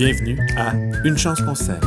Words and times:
Bienvenue 0.00 0.38
à 0.56 0.72
Une 1.04 1.18
chance 1.18 1.42
qu'on 1.42 1.54
s'aime. 1.54 1.78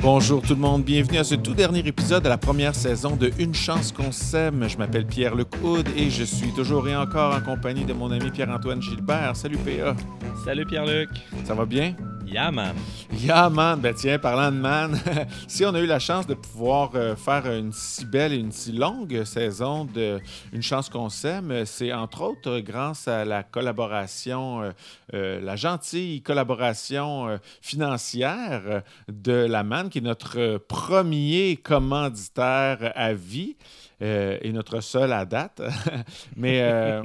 Bonjour 0.00 0.40
tout 0.40 0.54
le 0.54 0.60
monde, 0.60 0.82
bienvenue 0.82 1.18
à 1.18 1.24
ce 1.24 1.34
tout 1.34 1.52
dernier 1.52 1.80
épisode 1.80 2.22
de 2.22 2.30
la 2.30 2.38
première 2.38 2.74
saison 2.74 3.16
de 3.16 3.30
Une 3.38 3.54
chance 3.54 3.92
qu'on 3.92 4.12
s'aime. 4.12 4.66
Je 4.66 4.78
m'appelle 4.78 5.04
Pierre-Luc 5.04 5.48
Houd 5.62 5.86
et 5.94 6.08
je 6.08 6.24
suis 6.24 6.54
toujours 6.54 6.88
et 6.88 6.96
encore 6.96 7.34
en 7.34 7.42
compagnie 7.42 7.84
de 7.84 7.92
mon 7.92 8.10
ami 8.10 8.30
Pierre-Antoine 8.30 8.80
Gilbert. 8.80 9.36
Salut 9.36 9.58
PA. 9.58 9.94
Salut 10.42 10.64
Pierre-Luc. 10.64 11.10
Ça 11.44 11.52
va 11.52 11.66
bien? 11.66 11.94
Yeah, 12.26 12.50
man. 12.50 12.74
Yeah. 13.12 13.48
Ben 13.48 13.94
tiens, 13.94 14.18
parlant 14.18 14.50
de 14.50 14.56
man, 14.56 14.98
si 15.48 15.64
on 15.64 15.74
a 15.74 15.80
eu 15.80 15.86
la 15.86 16.00
chance 16.00 16.26
de 16.26 16.34
pouvoir 16.34 16.90
euh, 16.94 17.14
faire 17.14 17.46
une 17.50 17.72
si 17.72 18.04
belle 18.04 18.32
et 18.32 18.36
une 18.36 18.50
si 18.50 18.72
longue 18.72 19.24
saison 19.24 19.84
de 19.84 20.20
Une 20.52 20.62
chance 20.62 20.88
qu'on 20.88 21.08
s'aime, 21.08 21.64
c'est 21.64 21.92
entre 21.92 22.22
autres 22.22 22.58
grâce 22.58 23.06
à 23.06 23.24
la 23.24 23.42
collaboration, 23.42 24.62
euh, 24.62 24.70
euh, 25.14 25.40
la 25.40 25.54
gentille 25.56 26.20
collaboration 26.22 27.38
financière 27.62 28.82
de 29.08 29.32
la 29.32 29.62
man, 29.62 29.88
qui 29.88 29.98
est 29.98 30.02
notre 30.02 30.58
premier 30.58 31.56
commanditaire 31.56 32.92
à 32.94 33.14
vie. 33.14 33.56
Et 33.98 34.52
notre 34.52 34.82
seul 34.82 35.10
à 35.10 35.24
date. 35.24 35.62
mais, 36.36 37.00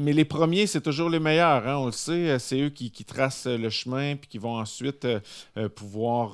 mais 0.00 0.12
les 0.14 0.24
premiers, 0.24 0.66
c'est 0.66 0.80
toujours 0.80 1.10
les 1.10 1.20
meilleurs. 1.20 1.68
Hein, 1.68 1.76
on 1.76 1.84
le 1.84 1.92
sait, 1.92 2.38
c'est 2.38 2.58
eux 2.62 2.70
qui, 2.70 2.90
tracent 3.04 3.46
le 3.46 3.68
chemin 3.68 4.16
puis 4.16 4.30
qui 4.30 4.38
ensuite 4.50 5.04
euh, 5.04 5.68
pouvoir 5.68 6.32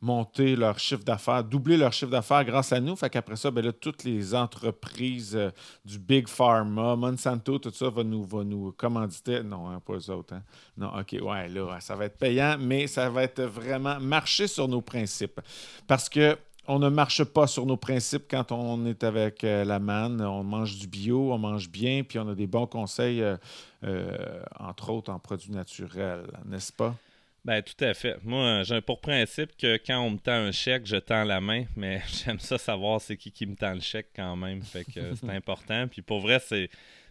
monter 0.00 0.56
leur 0.56 0.78
chiffre 0.78 1.04
d'affaires, 1.04 1.44
doubler 1.44 1.76
leur 1.76 1.92
chiffre 1.92 2.10
d'affaires 2.10 2.44
grâce 2.44 2.72
à 2.72 2.80
nous. 2.80 2.96
Fait 2.96 3.10
qu'après 3.10 3.36
ça, 3.36 3.50
ben 3.50 3.64
là, 3.64 3.72
toutes 3.72 4.04
les 4.04 4.34
entreprises 4.34 5.38
du 5.84 5.98
Big 5.98 6.28
Pharma, 6.28 6.96
Monsanto, 6.96 7.58
tout 7.58 7.72
ça 7.72 7.90
va 7.90 8.04
nous, 8.04 8.24
va 8.24 8.44
nous 8.44 8.72
commanditer. 8.72 9.42
Non, 9.42 9.68
hein, 9.68 9.80
pas 9.84 9.94
eux 9.94 10.10
autres. 10.10 10.34
Hein. 10.34 10.42
Non, 10.76 10.92
OK, 10.98 11.16
ouais, 11.20 11.48
là, 11.48 11.78
ça 11.80 11.96
va 11.96 12.06
être 12.06 12.18
payant, 12.18 12.56
mais 12.58 12.86
ça 12.86 13.08
va 13.10 13.24
être 13.24 13.42
vraiment 13.42 13.98
marcher 14.00 14.46
sur 14.46 14.68
nos 14.68 14.80
principes. 14.80 15.40
Parce 15.86 16.08
que 16.08 16.36
on 16.70 16.78
ne 16.78 16.90
marche 16.90 17.24
pas 17.24 17.46
sur 17.46 17.64
nos 17.64 17.78
principes 17.78 18.24
quand 18.30 18.52
on 18.52 18.84
est 18.84 19.02
avec 19.02 19.42
euh, 19.42 19.64
la 19.64 19.78
manne. 19.78 20.20
On 20.20 20.44
mange 20.44 20.76
du 20.76 20.86
bio, 20.86 21.32
on 21.32 21.38
mange 21.38 21.70
bien, 21.70 22.04
puis 22.04 22.18
on 22.18 22.28
a 22.28 22.34
des 22.34 22.46
bons 22.46 22.66
conseils, 22.66 23.22
euh, 23.22 23.36
euh, 23.84 24.42
entre 24.60 24.90
autres 24.90 25.10
en 25.10 25.18
produits 25.18 25.50
naturels, 25.50 26.26
n'est-ce 26.44 26.72
pas? 26.72 26.94
Ben, 27.44 27.62
tout 27.62 27.82
à 27.84 27.94
fait. 27.94 28.16
Moi, 28.24 28.62
j'ai 28.64 28.80
pour 28.80 29.00
principe 29.00 29.56
que 29.56 29.78
quand 29.78 30.00
on 30.00 30.10
me 30.10 30.18
tend 30.18 30.32
un 30.32 30.52
chèque, 30.52 30.86
je 30.86 30.96
tends 30.96 31.24
la 31.24 31.40
main, 31.40 31.64
mais 31.76 32.02
j'aime 32.24 32.40
ça 32.40 32.58
savoir 32.58 33.00
c'est 33.00 33.16
qui 33.16 33.32
qui 33.32 33.46
me 33.46 33.54
tend 33.54 33.74
le 33.74 33.80
chèque 33.80 34.08
quand 34.14 34.36
même. 34.36 34.62
Fait 34.62 34.84
que 34.84 35.14
c'est 35.20 35.30
important. 35.30 35.88
Puis 35.88 36.02
pour 36.02 36.20
vrai, 36.20 36.40
c'est. 36.40 36.70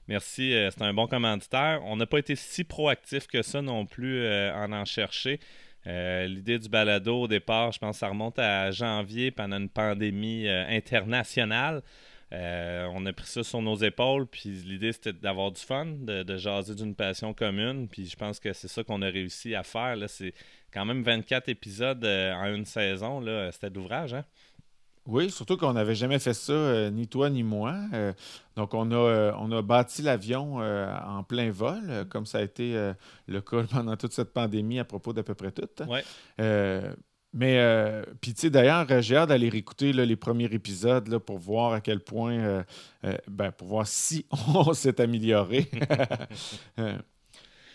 Merci, 0.09 0.53
c'est 0.71 0.81
un 0.83 0.93
bon 0.93 1.05
commanditaire. 1.05 1.81
On 1.83 1.97
n'a 1.97 2.05
pas 2.05 2.19
été 2.19 2.37
si 2.37 2.63
proactif 2.63 3.27
que 3.27 3.41
ça 3.41 3.61
non 3.61 3.85
plus 3.85 4.25
en 4.53 4.71
en 4.71 4.85
chercher. 4.85 5.41
Euh, 5.87 6.27
l'idée 6.27 6.59
du 6.59 6.67
balado 6.67 7.21
au 7.21 7.27
départ, 7.27 7.71
je 7.71 7.79
pense 7.79 7.95
que 7.95 7.99
ça 7.99 8.09
remonte 8.09 8.37
à 8.39 8.71
janvier 8.71 9.31
pendant 9.31 9.57
une 9.57 9.69
pandémie 9.69 10.47
euh, 10.47 10.67
internationale. 10.67 11.81
Euh, 12.33 12.87
on 12.93 13.05
a 13.05 13.13
pris 13.13 13.27
ça 13.27 13.43
sur 13.43 13.61
nos 13.61 13.75
épaules, 13.75 14.27
puis 14.27 14.49
l'idée 14.49 14.91
c'était 14.91 15.13
d'avoir 15.13 15.51
du 15.51 15.61
fun, 15.61 15.85
de, 15.85 16.37
jaser 16.37 16.75
d'une 16.75 16.93
passion 16.93 17.33
commune, 17.33 17.87
puis 17.87 18.05
je 18.05 18.15
pense 18.15 18.39
que 18.39 18.51
c'est 18.53 18.67
ça 18.67 18.83
qu'on 18.83 19.01
a 19.01 19.07
réussi 19.07 19.55
à 19.55 19.63
faire. 19.63 19.97
C'est 20.07 20.33
quand 20.73 20.85
même 20.85 21.03
24 21.03 21.49
épisodes 21.49 22.03
en 22.05 22.53
une 22.53 22.65
saison, 22.65 23.23
c'était 23.51 23.69
d'ouvrage. 23.69 24.13
Hein? 24.13 24.25
Oui, 25.07 25.31
surtout 25.31 25.55
qu'on 25.55 25.73
n'avait 25.73 25.95
jamais 25.95 26.19
fait 26.19 26.33
ça, 26.33 26.51
euh, 26.51 26.89
ni 26.89 27.07
toi 27.07 27.29
ni 27.29 27.41
moi. 27.41 27.75
Euh, 27.93 28.11
donc, 28.57 28.73
on 28.73 28.91
a, 28.91 28.95
euh, 28.95 29.31
on 29.39 29.51
a 29.53 29.61
bâti 29.61 30.01
l'avion 30.01 30.57
en 30.57 31.23
plein 31.23 31.49
vol, 31.49 32.05
comme 32.09 32.25
ça 32.25 32.39
a 32.39 32.41
été 32.41 32.93
le 33.27 33.41
cas 33.41 33.63
pendant 33.71 33.95
toute 33.95 34.13
cette 34.13 34.33
pandémie 34.33 34.79
à 34.79 34.85
propos 34.85 35.13
d'à 35.13 35.23
peu 35.23 35.33
près 35.33 35.51
tout. 35.51 35.69
Ouais. 35.87 36.03
Mais, 37.33 38.03
puis, 38.21 38.33
tu 38.33 38.41
sais, 38.41 38.49
d'ailleurs, 38.49 38.85
j'ai 39.01 39.15
hâte 39.15 39.29
d'aller 39.29 39.49
réécouter 39.49 39.93
les 39.93 40.15
premiers 40.15 40.51
épisodes 40.53 41.07
là, 41.07 41.19
pour 41.19 41.37
voir 41.37 41.73
à 41.73 41.81
quel 41.81 41.99
point, 41.99 42.63
ben, 43.27 43.51
pour 43.51 43.67
voir 43.67 43.87
si 43.87 44.25
on 44.53 44.73
s'est 44.73 44.99
amélioré. 45.01 45.69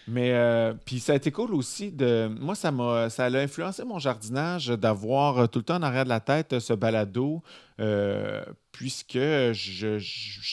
Mais 0.09 0.33
euh, 0.33 0.75
puis 0.85 0.99
ça 0.99 1.13
a 1.13 1.17
été 1.17 1.31
cool 1.31 1.55
aussi 1.55 1.93
de. 1.93 2.29
Moi, 2.41 2.55
ça 2.55 2.73
m'a 2.73 3.09
ça 3.09 3.27
a 3.27 3.39
influencé 3.39 3.85
mon 3.85 3.99
jardinage 3.99 4.69
d'avoir 4.69 5.49
tout 5.49 5.61
le 5.61 5.65
temps 5.65 5.77
en 5.77 5.83
arrière 5.83 6.05
de 6.05 6.09
la 6.09 6.21
tête 6.21 6.59
ce 6.59 6.73
balado. 6.73 7.43
Euh, 8.73 8.79
puisque 8.83 9.15
je, 9.15 9.99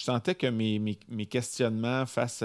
sentais 0.04 0.36
que 0.36 0.48
mes, 0.48 1.26
questionnements 1.26 2.06
face 2.06 2.44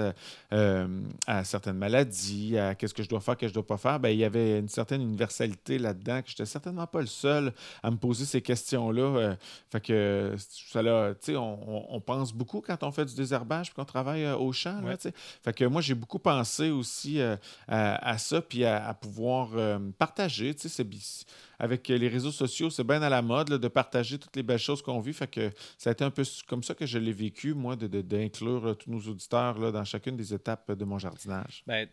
euh, 0.51 1.01
à, 1.27 1.43
certaines 1.43 1.77
maladies, 1.77 2.57
à 2.57 2.75
qu'est-ce 2.75 2.93
que 2.93 3.03
je 3.03 3.09
dois 3.09 3.19
faire, 3.19 3.37
qu'est-ce 3.37 3.51
que 3.51 3.55
je 3.55 3.59
ne 3.59 3.65
dois 3.65 3.67
pas 3.67 3.77
faire, 3.77 3.99
ben, 3.99 4.09
il 4.09 4.17
y 4.17 4.23
avait 4.23 4.59
une 4.59 4.69
certaine 4.69 5.01
universalité 5.01 5.77
là-dedans, 5.77 6.21
que 6.21 6.29
je 6.29 6.33
n'étais 6.33 6.45
certainement 6.45 6.87
pas 6.87 7.01
le 7.01 7.07
seul 7.07 7.53
à 7.83 7.91
me 7.91 7.97
poser 7.97 8.25
ces 8.25 8.41
questions-là. 8.41 9.01
Euh, 9.01 9.35
fait 9.69 9.81
que 9.81 10.35
ça 10.37 10.81
on, 11.29 11.85
on, 11.89 12.01
pense 12.01 12.33
beaucoup 12.33 12.61
quand 12.61 12.83
on 12.83 12.91
fait 12.91 13.05
du 13.05 13.15
désherbage 13.15 13.69
et 13.69 13.73
qu'on 13.73 13.85
travaille 13.85 14.27
au 14.27 14.51
champ. 14.51 14.81
Là, 14.81 14.95
Fait 15.43 15.53
que 15.53 15.65
moi, 15.65 15.81
j'ai 15.81 15.95
beaucoup 15.95 16.19
pensé 16.19 16.69
aussi 16.69 17.19
à, 17.67 18.17
ça, 18.17 18.41
puis 18.41 18.65
à, 18.65 18.87
à 18.87 18.93
pouvoir 18.93 19.49
partager. 19.97 20.55
C'est 20.57 20.85
avec 21.59 21.87
les 21.87 22.07
réseaux 22.07 22.31
sociaux, 22.31 22.69
c'est 22.69 22.83
bien 22.83 23.01
à 23.01 23.09
la 23.09 23.21
mode 23.21 23.49
de 23.49 23.67
partager 23.67 24.17
toutes 24.17 24.35
les 24.35 24.43
belles 24.43 24.59
choses 24.59 24.81
qu'on 24.81 24.99
vit. 24.99 25.13
Fait 25.13 25.27
que 25.27 25.51
ça 25.77 25.89
a 25.89 25.93
été 25.93 26.03
un 26.03 26.11
peu 26.11 26.23
comme 26.47 26.63
ça 26.63 26.73
que 26.73 26.85
je 26.85 26.97
l'ai 26.97 27.13
vécu, 27.13 27.53
moi, 27.53 27.75
d'inclure 27.75 28.61
de, 28.61 28.73
tous 28.73 28.89
nos 28.89 29.01
auditeurs 29.01 29.57
là, 29.59 29.71
dans 29.71 29.83
chacune 29.85 30.15
des 30.15 30.33
étapes 30.33 30.71
de 30.71 30.85
mon 30.85 30.99
jardinage. 30.99 31.63
Ben, 31.67 31.87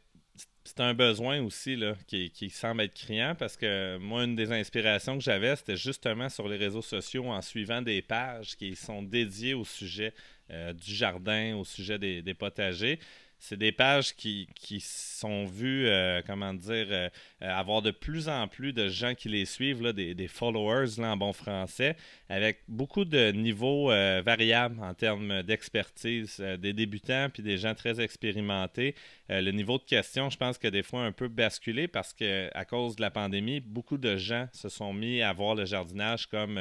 c'est 0.65 0.81
un 0.81 0.95
besoin 0.95 1.43
aussi 1.43 1.77
là, 1.77 1.95
qui, 2.07 2.51
semble 2.51 2.83
être 2.83 2.95
criant 2.95 3.35
parce 3.37 3.57
que 3.57 3.99
moi, 3.99 4.25
une 4.25 4.37
des 4.37 4.53
inspirations 4.53 5.19
que 5.19 5.25
j'avais, 5.25 5.57
c'était 5.57 5.77
justement 5.77 6.29
sur 6.29 6.49
les 6.49 6.57
réseaux 6.57 6.83
sociaux 6.83 7.27
en 7.27 7.43
suivant 7.43 7.83
des 7.83 8.01
pages 8.01 8.57
qui 8.57 8.77
sont 8.77 9.03
dédiées 9.03 9.55
au 9.55 9.65
sujet 9.65 10.15
euh, 10.51 10.73
du 10.73 10.95
jardin, 10.95 11.57
au 11.57 11.65
sujet 11.65 11.99
des 11.99 12.35
potagers 12.35 12.99
c'est 13.43 13.57
des 13.57 13.73
pages 13.73 14.15
qui, 14.15 14.47
sont 14.81 15.47
vues, 15.47 15.89
euh, 15.89 16.23
comment 16.25 16.55
dire, 16.55 16.87
euh, 16.91 17.09
euh, 17.43 17.59
avoir 17.59 17.83
de 17.83 17.91
plus 17.91 18.29
en 18.29 18.47
plus 18.47 18.73
de 18.73 18.89
gens 18.89 19.17
qui 19.17 19.29
les 19.29 19.47
suivent, 19.47 19.83
des, 19.93 20.29
followers 20.29 20.99
là, 20.99 21.11
en 21.11 21.17
bon 21.17 21.33
français, 21.33 21.97
avec 22.29 22.61
beaucoup 22.69 23.05
de 23.05 23.33
niveaux 23.33 23.89
variables 23.89 24.81
en 24.81 24.95
termes 24.95 25.43
d'expertise, 25.43 26.39
des 26.39 26.73
débutants 26.73 27.31
puis 27.33 27.43
des 27.43 27.59
gens 27.59 27.75
très 27.75 28.01
expérimentés. 28.01 28.95
Le 29.41 29.51
niveau 29.53 29.79
de 29.79 29.85
questions, 29.85 30.29
je 30.31 30.37
pense 30.37 30.59
que 30.59 30.69
des 30.69 30.83
fois 30.83 31.05
un 31.05 31.13
peu 31.13 31.29
basculé 31.29 31.89
parce 31.89 32.13
que 32.13 32.51
à 32.55 32.65
cause 32.65 32.97
de 32.97 33.01
la 33.01 33.11
pandémie, 33.11 33.61
beaucoup 33.61 33.99
de 33.99 34.17
gens 34.17 34.49
se 34.53 34.69
sont 34.69 34.93
mis 34.93 35.23
à 35.23 35.33
voir 35.33 35.55
le 35.55 35.65
jardinage 35.65 36.27
comme 36.27 36.61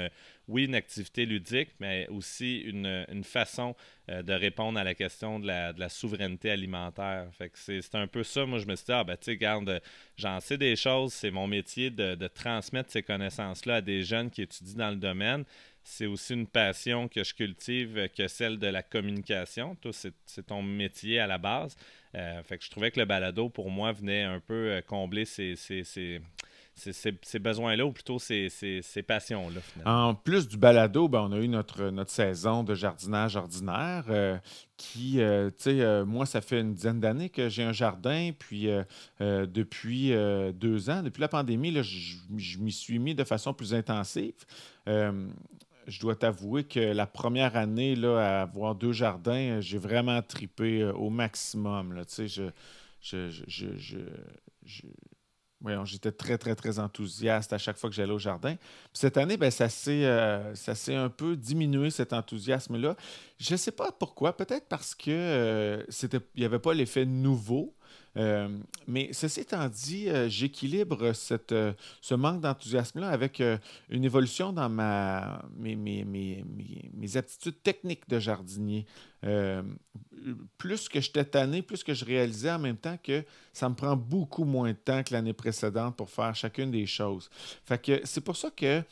oui, 0.52 0.66
une 0.66 0.76
activité 0.76 1.26
ludique, 1.26 1.70
mais 1.80 2.08
aussi 2.10 2.60
une, 2.60 3.06
une 3.10 3.24
façon 3.24 3.76
euh, 4.10 4.22
de 4.22 4.34
répondre 4.34 4.78
à 4.78 4.84
la 4.84 4.94
question 4.94 5.40
de 5.40 5.48
la, 5.48 5.72
de 5.74 5.80
la 5.80 5.90
souveraineté 5.90 6.52
alimentaire. 6.52 7.28
Fait 7.38 7.50
que 7.50 7.58
c'est 7.58 7.96
un 7.96 8.08
peu 8.08 8.24
ça. 8.24 8.46
Moi, 8.46 8.60
je 8.60 8.66
me 8.66 8.76
suis 8.76 8.86
dit, 8.86 8.92
ah, 8.92 9.04
ben, 9.04 9.16
tu 9.16 9.26
sais, 9.26 9.38
garde, 9.38 9.82
j'en 10.18 10.40
sais 10.40 10.58
des 10.58 10.76
choses. 10.76 11.14
C'est 11.14 11.32
mon 11.32 11.48
métier 11.48 11.90
de, 11.90 12.16
de 12.16 12.28
transmettre 12.28 12.92
ces 12.92 13.02
connaissances-là 13.04 13.76
à 13.76 13.82
des 13.82 14.04
jeunes 14.04 14.30
qui 14.30 14.42
étudient 14.42 14.78
dans 14.78 14.90
le 14.90 14.98
domaine. 14.98 15.46
C'est 15.84 16.06
aussi 16.06 16.34
une 16.34 16.48
passion 16.48 17.08
que 17.08 17.24
je 17.24 17.34
cultive 17.34 18.10
que 18.16 18.28
celle 18.28 18.60
de 18.60 18.68
la 18.68 18.84
communication. 18.84 19.76
Toi, 19.76 19.92
c'est 19.94 20.46
ton 20.46 20.62
métier 20.62 21.20
à 21.20 21.28
la 21.28 21.38
base. 21.38 21.76
Euh, 22.16 22.44
fait 22.44 22.58
que 22.58 22.66
je 22.66 22.70
trouvais 22.70 22.92
que 22.92 23.00
le 23.00 23.06
balado, 23.06 23.50
pour 23.50 23.70
moi, 23.70 23.92
venait 23.92 24.24
un 24.24 24.40
peu 24.40 24.54
euh, 24.54 24.82
combler 24.82 25.26
ces, 25.26 25.56
ces, 25.56 25.84
ces 25.84 26.22
ces, 26.74 27.38
besoins-là 27.38 27.86
ou 27.86 27.92
plutôt 27.92 28.18
ces, 28.18 28.50
passions-là. 29.06 29.62
En 29.86 30.16
plus 30.16 30.48
du 30.48 30.58
balado, 30.58 31.08
ben, 31.08 31.28
on 31.30 31.32
a 31.34 31.38
eu 31.38 31.48
notre, 31.48 31.90
notre 31.90 32.10
saison 32.10 32.64
de 32.64 32.74
jardinage 32.74 33.36
ordinaire 33.36 34.06
euh, 34.10 34.38
qui, 34.78 35.20
tu 35.20 35.54
sais, 35.58 36.06
moi, 36.06 36.26
ça 36.26 36.42
fait 36.42 36.62
une 36.62 36.74
dizaine 36.74 37.00
d'années 37.00 37.30
que 37.30 37.50
j'ai 37.50 37.62
un 37.62 37.74
jardin, 37.74 38.32
puis 38.40 38.68
depuis 39.20 40.12
deux 40.56 40.90
ans, 40.90 41.04
depuis 41.04 41.22
la 41.22 41.28
pandémie, 41.28 41.72
je, 41.84 42.58
m'y 42.58 42.72
suis 42.72 42.98
mis 42.98 43.14
de 43.14 43.26
façon 43.26 43.54
plus 43.54 43.76
intensive 43.76 44.34
je 45.88 46.00
dois 46.00 46.16
t'avouer 46.16 46.64
que 46.64 46.80
la 46.80 47.08
première 47.08 47.56
année 47.56 47.96
là, 47.96 48.18
à 48.18 48.42
avoir 48.44 48.76
deux 48.76 48.92
jardins, 48.92 49.60
j'ai 49.62 49.78
vraiment 49.78 50.22
tripé 50.22 50.84
au 50.84 51.10
maximum. 51.10 51.94
Là, 51.94 52.04
je, 52.18 52.52
je, 53.02 53.30
je, 53.48 53.98
j'étais 55.86 56.12
très, 56.12 56.38
très, 56.38 56.56
très 56.56 56.80
enthousiaste 56.80 57.54
à 57.54 57.58
chaque 57.58 57.78
fois 57.78 57.90
que 57.90 57.96
j'allais 57.96 58.14
au 58.14 58.20
jardin. 58.20 58.56
cette 58.94 59.18
année, 59.18 59.38
ben, 59.38 59.52
euh, 59.88 60.56
ça 60.56 60.76
s'est 60.76 60.96
un 60.96 61.10
peu 61.10 61.36
diminué, 61.36 61.90
cet 61.90 62.14
enthousiasme-là. 62.14 62.96
Je 63.40 63.54
ne 63.54 63.58
sais 63.58 63.72
pas 63.72 63.92
pourquoi. 63.92 64.36
Peut-être 64.36 64.68
parce 64.68 64.96
que 64.96 65.12
euh, 65.12 65.84
il 66.14 66.22
n'y 66.38 66.46
avait 66.46 66.60
pas 66.60 66.74
l'effet 66.74 67.06
nouveau. 67.06 67.76
Euh, 68.18 68.50
mais 68.88 69.14
ceci 69.14 69.42
étant 69.42 69.68
dit, 69.70 70.10
euh, 70.10 70.28
j'équilibre 70.28 71.14
euh, 71.52 71.74
ce 72.02 72.14
manque 72.14 72.42
d'enthousiasme-là 72.42 73.10
avec 73.10 73.42
une 73.90 74.04
évolution 74.04 74.52
dans 74.52 74.70
ma, 74.70 75.44
mes, 75.58 75.76
mes, 75.76 76.04
mes, 76.04 76.44
mes, 76.94 77.18
aptitudes 77.18 77.62
techniques 77.64 78.08
de 78.10 78.20
jardinier. 78.20 78.86
Plus 80.58 80.90
que 80.90 81.00
j'étais 81.00 81.26
tanné, 81.26 81.62
plus 81.62 81.84
que 81.84 81.94
je 81.94 82.06
réalisais 82.06 82.52
en 82.52 82.60
même 82.60 82.78
temps 82.78 82.98
que 83.02 83.24
ça 83.54 83.70
me 83.70 83.76
prend 83.76 83.96
beaucoup 83.96 84.44
moins 84.44 84.70
de 84.70 84.78
temps 84.78 85.04
que 85.04 85.14
l'année 85.14 85.34
précédente 85.34 85.96
pour 85.96 86.10
faire 86.10 86.34
chacune 86.36 86.72
des 86.72 86.86
choses. 86.86 87.30
Fait 87.66 87.82
que 87.82 88.02
c'est 88.04 88.22
pour 88.22 88.36
ça 88.36 88.50
que 88.52 88.84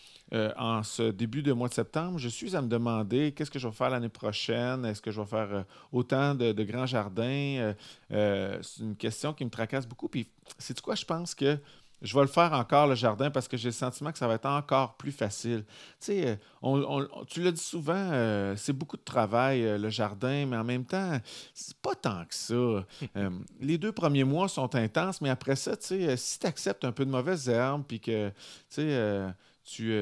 en 0.58 0.84
ce 0.84 1.12
début 1.12 1.42
de 1.42 1.52
mois 1.52 1.70
de 1.70 1.74
septembre, 1.74 2.20
je 2.20 2.30
suis 2.30 2.56
à 2.56 2.62
me 2.62 2.68
demander 2.68 3.32
qu'est-ce 3.32 3.52
que 3.52 3.60
je 3.60 3.68
vais 3.68 3.74
faire 3.74 3.90
l'année 3.90 4.10
prochaine? 4.10 4.86
Est-ce 4.86 5.02
que 5.02 5.12
je 5.12 5.20
vais 5.20 5.28
faire 5.28 5.66
autant 5.92 6.36
de, 6.36 6.52
de 6.52 6.64
grands 6.64 6.86
jardins? 6.86 7.74
c'est 8.10 8.80
une 8.80 8.96
question 8.96 9.34
qui 9.34 9.46
me 9.46 9.50
tracasse 9.50 9.88
beaucoup. 9.88 10.10
Puis, 10.10 10.28
c'est 10.58 10.80
quoi, 10.82 10.96
je 10.96 11.06
pense 11.06 11.36
que 11.36 11.58
je 12.02 12.16
vais 12.16 12.22
le 12.22 12.28
faire 12.28 12.54
encore, 12.54 12.88
le 12.88 12.96
jardin, 12.96 13.30
parce 13.30 13.48
que 13.48 13.58
j'ai 13.58 13.70
le 13.70 13.74
sentiment 13.74 14.12
que 14.12 14.18
ça 14.18 14.28
va 14.28 14.36
être 14.36 14.46
encore 14.46 14.96
plus 14.96 15.12
facile. 15.12 15.66
Tu 16.00 16.14
sais, 16.14 16.40
on, 16.62 17.08
tu 17.28 17.42
l'as 17.42 17.52
dit 17.52 17.62
souvent, 17.62 17.94
euh, 17.96 18.56
c'est 18.56 18.74
beaucoup 18.74 18.98
de 18.98 19.04
travail, 19.04 19.66
euh, 19.66 19.78
le 19.78 19.90
jardin, 19.90 20.46
mais 20.46 20.58
en 20.58 20.64
même 20.64 20.86
temps, 20.86 21.20
c'est 21.54 21.78
pas 21.78 21.96
tant 21.96 22.26
que 22.26 22.36
ça. 22.36 22.56
Euh, 23.16 23.30
les 23.60 23.78
deux 23.78 23.92
premiers 23.92 24.24
mois 24.24 24.48
sont 24.48 24.76
intenses, 24.76 25.20
mais 25.20 25.30
après 25.30 25.56
ça, 25.56 25.76
tu 25.76 25.88
sais, 25.88 26.16
si 26.16 26.40
tu 26.40 26.46
acceptes 26.46 26.86
un 26.86 26.92
peu 26.92 27.06
de 27.06 27.10
mauvaises 27.10 27.50
herbes, 27.50 27.84
puis 27.88 28.00
que, 28.00 28.30
tu 28.70 28.82
sais, 28.82 29.34
tu... 29.64 29.94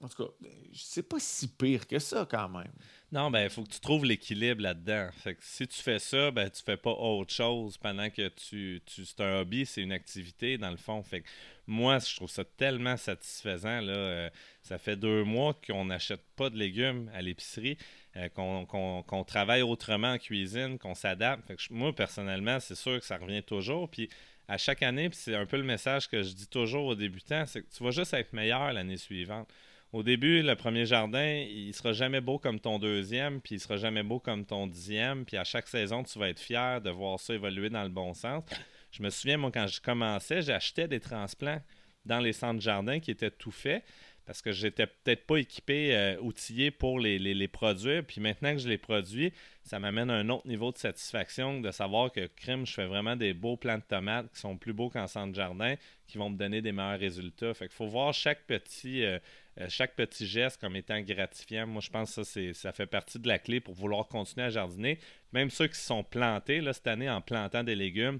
en 0.00 0.08
tout 0.08 0.24
cas, 0.24 0.30
c'est 0.74 1.02
pas 1.02 1.18
si 1.18 1.48
pire 1.48 1.86
que 1.86 1.98
ça, 1.98 2.26
quand 2.28 2.48
même. 2.48 2.72
Non, 3.12 3.30
ben, 3.30 3.44
il 3.44 3.50
faut 3.50 3.62
que 3.62 3.68
tu 3.68 3.80
trouves 3.80 4.06
l'équilibre 4.06 4.62
là-dedans. 4.62 5.10
Fait 5.12 5.34
que 5.34 5.40
si 5.42 5.68
tu 5.68 5.82
fais 5.82 5.98
ça, 5.98 6.30
ben, 6.30 6.48
tu 6.48 6.62
fais 6.62 6.78
pas 6.78 6.92
autre 6.92 7.30
chose 7.30 7.76
pendant 7.76 8.08
que 8.08 8.28
tu. 8.28 8.80
tu 8.86 9.04
c'est 9.04 9.20
un 9.20 9.40
hobby, 9.40 9.66
c'est 9.66 9.82
une 9.82 9.92
activité, 9.92 10.56
dans 10.56 10.70
le 10.70 10.78
fond. 10.78 11.02
Fait 11.02 11.20
que 11.20 11.28
moi, 11.66 11.98
je 11.98 12.16
trouve 12.16 12.30
ça 12.30 12.42
tellement 12.42 12.96
satisfaisant. 12.96 13.82
Là. 13.82 13.92
Euh, 13.92 14.30
ça 14.62 14.78
fait 14.78 14.96
deux 14.96 15.24
mois 15.24 15.52
qu'on 15.66 15.84
n'achète 15.84 16.22
pas 16.36 16.48
de 16.48 16.56
légumes 16.56 17.10
à 17.12 17.20
l'épicerie, 17.20 17.76
euh, 18.16 18.30
qu'on, 18.30 19.24
travaille 19.24 19.60
autrement 19.60 20.12
en 20.12 20.18
cuisine, 20.18 20.78
qu'on 20.78 20.94
s'adapte. 20.94 21.52
Moi, 21.70 21.94
personnellement, 21.94 22.60
c'est 22.60 22.74
sûr 22.74 22.98
que 22.98 23.04
ça 23.04 23.18
revient 23.18 23.42
toujours. 23.42 23.90
Puis 23.90 24.08
à 24.48 24.56
chaque 24.56 24.82
année, 24.82 25.10
c'est 25.12 25.34
un 25.34 25.44
peu 25.44 25.58
le 25.58 25.64
message 25.64 26.08
que 26.08 26.22
je 26.22 26.32
dis 26.32 26.46
toujours 26.46 26.86
aux 26.86 26.94
débutants, 26.94 27.44
c'est 27.44 27.60
que 27.60 27.76
tu 27.76 27.84
vas 27.84 27.90
juste 27.90 28.14
être 28.14 28.32
meilleur 28.32 28.72
l'année 28.72 28.96
suivante. 28.96 29.52
Au 29.92 30.02
début, 30.02 30.40
le 30.42 30.56
premier 30.56 30.86
jardin, 30.86 31.44
il 31.50 31.74
sera 31.74 31.92
jamais 31.92 32.22
beau 32.22 32.38
comme 32.38 32.58
ton 32.58 32.78
deuxième, 32.78 33.42
puis 33.42 33.56
il 33.56 33.60
sera 33.60 33.76
jamais 33.76 34.02
beau 34.02 34.18
comme 34.18 34.46
ton 34.46 34.66
dixième, 34.66 35.26
puis 35.26 35.36
à 35.36 35.44
chaque 35.44 35.68
saison, 35.68 36.02
tu 36.02 36.18
vas 36.18 36.30
être 36.30 36.40
fier 36.40 36.80
de 36.80 36.88
voir 36.88 37.20
ça 37.20 37.34
évoluer 37.34 37.68
dans 37.68 37.82
le 37.82 37.90
bon 37.90 38.14
sens. 38.14 38.42
Je 38.90 39.02
me 39.02 39.10
souviens, 39.10 39.36
moi, 39.36 39.50
quand 39.52 39.66
je 39.66 39.82
commençais, 39.82 40.40
j'achetais 40.40 40.88
des 40.88 41.00
transplants 41.00 41.60
dans 42.06 42.20
les 42.20 42.32
centres 42.32 42.56
de 42.56 42.62
jardin 42.62 43.00
qui 43.00 43.10
étaient 43.10 43.30
tout 43.30 43.50
faits 43.50 43.84
parce 44.24 44.40
que 44.40 44.52
j'étais 44.52 44.86
peut-être 44.86 45.26
pas 45.26 45.36
équipé, 45.36 45.94
euh, 45.96 46.16
outillé 46.20 46.70
pour 46.70 47.00
les, 47.00 47.18
les, 47.18 47.48
produire. 47.48 48.04
Puis 48.04 48.20
maintenant 48.20 48.52
que 48.52 48.58
je 48.58 48.68
les 48.68 48.78
produis, 48.78 49.32
ça 49.64 49.78
m'amène 49.78 50.10
à 50.10 50.14
un 50.14 50.28
autre 50.28 50.46
niveau 50.46 50.70
de 50.70 50.78
satisfaction 50.78 51.60
de 51.60 51.70
savoir 51.70 52.12
que 52.12 52.26
crime, 52.36 52.64
je 52.64 52.72
fais 52.72 52.86
vraiment 52.86 53.16
des 53.16 53.34
beaux 53.34 53.56
plants 53.56 53.78
de 53.78 53.82
tomates 53.82 54.32
qui 54.32 54.40
sont 54.40 54.56
plus 54.56 54.72
beaux 54.72 54.90
qu'en 54.90 55.08
centre 55.08 55.34
jardin, 55.34 55.74
qui 56.06 56.18
vont 56.18 56.30
me 56.30 56.36
donner 56.36 56.62
des 56.62 56.72
meilleurs 56.72 57.00
résultats. 57.00 57.52
Fait 57.52 57.66
qu'il 57.66 57.74
faut 57.74 57.88
voir 57.88 58.14
chaque 58.14 58.46
petit, 58.46 59.04
euh, 59.04 59.18
euh, 59.60 59.66
chaque 59.68 59.94
petit 59.94 60.26
geste 60.26 60.60
comme 60.60 60.76
étant 60.76 61.00
gratifiant. 61.00 61.66
Moi, 61.66 61.82
je 61.82 61.90
pense 61.90 62.14
que 62.14 62.22
ça, 62.24 62.52
ça 62.54 62.72
fait 62.72 62.86
partie 62.86 63.18
de 63.18 63.28
la 63.28 63.38
clé 63.38 63.60
pour 63.60 63.74
vouloir 63.74 64.08
continuer 64.08 64.46
à 64.46 64.50
jardiner. 64.50 64.98
Même 65.32 65.50
ceux 65.50 65.66
qui 65.66 65.78
sont 65.78 66.02
plantés 66.02 66.60
là, 66.60 66.72
cette 66.72 66.86
année 66.86 67.10
en 67.10 67.20
plantant 67.20 67.62
des 67.62 67.74
légumes, 67.74 68.18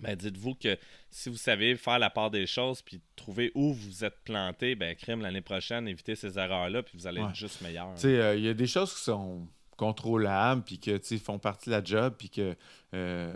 ben, 0.00 0.14
dites-vous 0.14 0.54
que 0.54 0.78
si 1.10 1.28
vous 1.28 1.36
savez 1.36 1.74
faire 1.76 1.98
la 1.98 2.10
part 2.10 2.30
des 2.30 2.46
choses 2.46 2.82
puis 2.82 3.00
trouver 3.16 3.50
où 3.54 3.72
vous 3.72 4.04
êtes 4.04 4.18
planté, 4.24 4.74
ben 4.74 4.94
crime 4.94 5.22
l'année 5.22 5.40
prochaine, 5.40 5.88
évitez 5.88 6.14
ces 6.14 6.38
erreurs-là 6.38 6.82
puis 6.82 6.98
vous 6.98 7.06
allez 7.06 7.20
être 7.20 7.34
juste 7.34 7.62
meilleur. 7.62 7.94
Euh, 8.04 8.34
il 8.36 8.44
y 8.44 8.48
a 8.48 8.54
des 8.54 8.66
choses 8.66 8.94
qui 8.94 9.00
sont 9.00 9.48
contrôlables 9.76 10.62
puis 10.62 10.78
que 10.78 10.98
font 11.18 11.38
partie 11.38 11.70
de 11.70 11.74
la 11.74 11.82
job 11.82 12.14
puis 12.18 12.28
que 12.28 12.54
euh, 12.94 13.32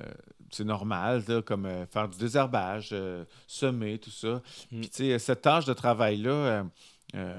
c'est 0.50 0.64
normal, 0.64 1.24
comme 1.46 1.68
faire 1.90 2.08
du 2.08 2.18
désherbage, 2.18 2.94
semer, 3.46 3.98
tout 3.98 4.10
ça. 4.10 4.42
Mm. 4.70 4.80
Puis 4.82 5.18
cette 5.18 5.40
tâche 5.40 5.64
de 5.64 5.72
travail-là, 5.72 6.64
il 6.64 6.70
euh, 7.14 7.36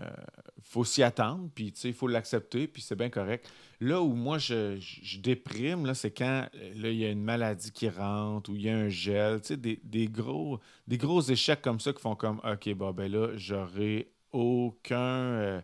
faut 0.61 0.83
s'y 0.83 1.01
attendre, 1.03 1.49
puis 1.53 1.73
il 1.83 1.93
faut 1.93 2.07
l'accepter, 2.07 2.67
puis 2.67 2.81
c'est 2.81 2.95
bien 2.95 3.09
correct. 3.09 3.49
Là 3.79 4.01
où 4.01 4.13
moi 4.13 4.37
je, 4.37 4.77
déprime, 5.19 5.85
là, 5.85 5.93
c'est 5.93 6.11
quand 6.11 6.47
il 6.75 6.93
y 6.93 7.05
a 7.05 7.09
une 7.09 7.23
maladie 7.23 7.71
qui 7.71 7.89
rentre 7.89 8.51
ou 8.51 8.55
il 8.55 8.63
y 8.63 8.69
a 8.69 8.77
un 8.77 8.89
gel, 8.89 9.39
des, 9.39 9.79
des, 9.83 10.07
gros, 10.07 10.59
des 10.87 10.97
gros 10.97 11.21
échecs 11.21 11.61
comme 11.61 11.79
ça 11.79 11.91
qui 11.91 12.01
font 12.01 12.15
comme 12.15 12.39
OK, 12.43 12.73
bon, 12.75 12.91
ben 12.91 13.11
là, 13.11 13.35
j'aurai 13.35 14.11
aucun. 14.31 14.97
Euh, 14.97 15.61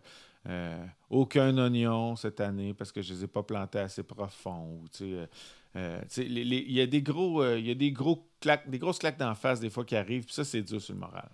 euh, 0.48 0.86
aucun 1.10 1.58
oignon 1.58 2.16
cette 2.16 2.40
année 2.40 2.72
parce 2.72 2.90
que 2.92 3.02
je 3.02 3.12
ne 3.12 3.18
les 3.18 3.24
ai 3.24 3.26
pas 3.26 3.42
plantés 3.42 3.78
assez 3.78 4.02
profonds. 4.02 4.84
il 4.98 5.28
y 6.72 6.80
a 6.80 6.86
des 6.86 7.02
gros, 7.02 7.44
il 7.56 7.66
y 7.66 7.70
a 7.70 7.74
des 7.74 7.92
gros 7.92 8.26
claques, 8.40 8.68
des 8.70 8.78
grosses 8.78 8.98
claques 8.98 9.18
d'en 9.18 9.34
face 9.34 9.60
des 9.60 9.68
fois 9.68 9.84
qui 9.84 9.96
arrivent, 9.96 10.24
puis 10.24 10.34
ça, 10.34 10.44
c'est 10.44 10.62
dur 10.62 10.80
sur 10.80 10.94
le 10.94 11.00
moral. 11.00 11.28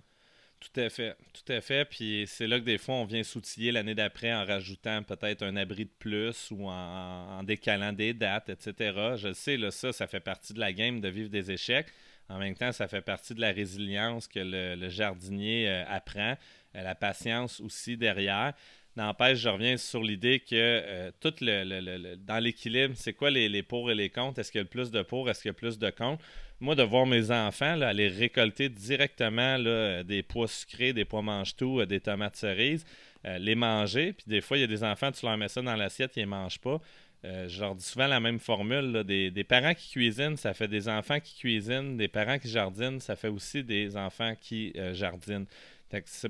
Tout 0.59 0.81
à 0.81 0.89
fait, 0.89 1.17
tout 1.33 1.53
à 1.53 1.61
fait. 1.61 1.85
Puis 1.85 2.25
c'est 2.27 2.47
là 2.47 2.59
que 2.59 2.65
des 2.65 2.79
fois, 2.79 2.97
on 2.97 3.05
vient 3.05 3.23
s'outiller 3.23 3.73
l'année 3.73 3.95
d'après 3.95 4.33
en 4.33 4.45
rajoutant 4.45 5.03
peut-être 5.03 5.43
un 5.43 5.55
abri 5.57 5.85
de 5.85 5.91
plus 5.99 6.51
ou 6.51 6.69
en, 6.69 7.43
décalant 7.43 7.93
des 7.93 8.15
dates, 8.15 8.49
etc. 8.49 9.17
Je 9.17 9.33
sais, 9.33 9.57
là, 9.57 9.71
ça, 9.71 9.93
ça 9.93 10.07
fait 10.07 10.21
partie 10.21 10.55
de 10.55 10.61
la 10.61 10.73
game 10.73 11.01
de 11.01 11.09
vivre 11.09 11.29
des 11.29 11.51
échecs. 11.51 11.89
En 12.29 12.39
même 12.39 12.55
temps, 12.55 12.73
ça 12.73 12.89
fait 12.89 13.03
partie 13.03 13.35
de 13.35 13.41
la 13.41 13.53
résilience 13.53 14.27
que 14.27 14.41
le, 14.43 14.89
jardinier 14.89 15.69
euh, 15.69 15.85
apprend, 15.89 16.37
euh, 16.75 16.83
la 16.83 16.95
patience 16.95 17.61
aussi 17.61 17.97
derrière. 17.97 18.53
N'empêche, 18.97 19.39
je 19.39 19.49
reviens 19.49 19.77
sur 19.77 20.03
l'idée 20.03 20.41
que 20.41 20.55
euh, 20.55 21.11
tout 21.21 21.35
le, 21.43 22.17
dans 22.17 22.39
l'équilibre, 22.39 22.95
c'est 22.97 23.13
quoi 23.13 23.31
les, 23.31 23.49
les, 23.49 23.63
pour 23.63 23.91
et 23.91 23.95
les 23.95 24.09
contre? 24.09 24.39
Est-ce 24.41 24.51
qu'il 24.51 24.61
y 24.61 24.65
a 24.65 24.67
plus 24.67 24.91
de 24.91 25.03
pour? 25.03 25.29
Est-ce 25.29 25.43
qu'il 25.43 25.51
y 25.51 25.51
a 25.51 25.55
plus 25.55 25.79
de 25.79 25.91
contre? 25.91 26.25
Moi, 26.61 26.75
de 26.75 26.83
voir 26.83 27.07
mes 27.07 27.31
enfants 27.31 27.81
aller 27.81 28.09
récolter 28.09 28.69
directement 28.69 29.59
des 30.03 30.23
pois 30.23 30.49
sucrés, 30.49 30.93
des 30.93 31.05
pois 31.05 31.23
mange-tout, 31.23 31.81
euh, 31.81 31.87
des 31.87 32.01
tomates 32.01 32.37
cerises, 32.37 32.85
euh, 33.27 33.39
les 33.39 33.55
manger, 33.55 34.13
puis 34.13 34.25
des 34.27 34.41
fois, 34.41 34.57
il 34.57 34.63
y 34.63 34.65
a 34.65 34.69
des 34.69 34.85
enfants, 34.85 35.13
tu 35.13 35.27
leur 35.27 35.37
mets 35.37 35.49
ça 35.49 35.61
dans 35.61 35.77
l'assiette, 35.77 36.13
ils 36.17 36.23
ne 36.23 36.27
mangent 36.27 36.61
pas. 36.61 36.81
Euh, 37.25 37.49
je 37.49 37.61
leur 37.61 37.75
dis 37.75 37.85
souvent 37.85 38.07
la 38.07 38.21
même 38.21 38.39
formule. 38.39 39.03
des, 39.05 39.45
parents 39.45 39.75
qui 39.75 39.91
cuisinent, 39.91 40.37
ça 40.37 40.55
fait 40.55 40.69
des 40.69 40.89
enfants 40.89 41.19
qui 41.21 41.37
cuisinent. 41.37 41.97
Des 41.97 42.09
parents 42.09 42.39
qui 42.39 42.49
jardinent, 42.49 43.01
ça 43.01 43.17
fait 43.17 43.29
aussi 43.29 43.65
des 43.65 43.97
enfants 43.97 44.35
qui 44.41 44.73
jardinent 44.93 45.47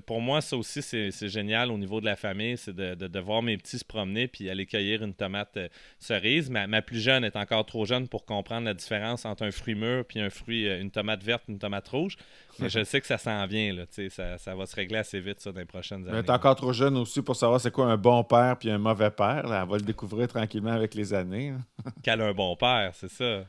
pour 0.05 0.21
moi, 0.21 0.41
ça 0.41 0.57
aussi, 0.57 0.83
c'est 0.83 1.29
génial 1.29 1.71
au 1.71 1.79
niveau 1.79 2.01
de 2.01 2.05
la 2.05 2.17
famille, 2.17 2.57
c'est 2.57 2.75
de, 2.75 3.19
voir 3.19 3.43
mes 3.43 3.57
petits 3.57 3.79
se 3.79 3.85
promener 3.85 4.29
puis 4.29 4.51
aller 4.51 4.67
cueillir 4.67 5.03
une 5.03 5.15
tomate 5.15 5.57
euh, 5.57 5.69
cerise. 5.99 6.51
Ma, 6.51 6.83
plus 6.83 7.01
jeune 7.01 7.25
est 7.25 7.37
encore 7.37 7.65
trop 7.65 7.85
jeune 7.87 8.07
pour 8.09 8.25
comprendre 8.25 8.67
la 8.67 8.75
différence 8.75 9.25
entre 9.25 9.45
un 9.45 9.51
fruit 9.51 9.75
mûr 9.75 10.05
puis 10.05 10.21
un 10.21 10.31
fruit, 10.31 10.69
euh, 10.69 10.81
une 10.81 10.91
tomate 10.91 11.23
verte 11.23 11.45
une 11.49 11.59
tomate 11.59 11.89
rouge. 11.89 12.17
Mais 12.61 12.69
je 12.69 12.85
sais 12.85 13.01
que 13.01 13.07
ça 13.07 13.19
s'en 13.19 13.47
vient, 13.47 13.73
là, 13.73 13.85
ça, 14.11 14.39
ça 14.39 14.55
va 14.55 14.67
se 14.67 14.77
régler 14.77 14.99
assez 14.99 15.21
vite 15.21 15.41
ça, 15.41 15.53
dans 15.53 15.61
les 15.61 15.67
prochaines 15.67 16.07
années. 16.09 16.19
Elle 16.19 16.25
est 16.25 16.31
encore 16.31 16.57
trop 16.57 16.73
jeune 16.73 16.97
aussi 16.97 17.23
pour 17.23 17.37
savoir 17.37 17.61
c'est 17.61 17.71
quoi 17.71 17.87
un 17.87 17.97
bon 17.97 18.25
père 18.25 18.57
puis 18.59 18.71
un 18.71 18.79
mauvais 18.79 19.11
père. 19.11 19.43
Elle 19.45 19.69
va 19.69 19.77
le 19.77 19.83
découvrir 19.83 20.29
tranquillement 20.29 20.73
avec 20.73 20.95
les 20.95 21.13
années. 21.13 21.55
Qu'elle 22.03 22.21
a 22.21 22.27
un 22.27 22.35
bon 22.35 22.57
père, 22.57 22.93
c'est 22.95 23.11
ça. 23.11 23.45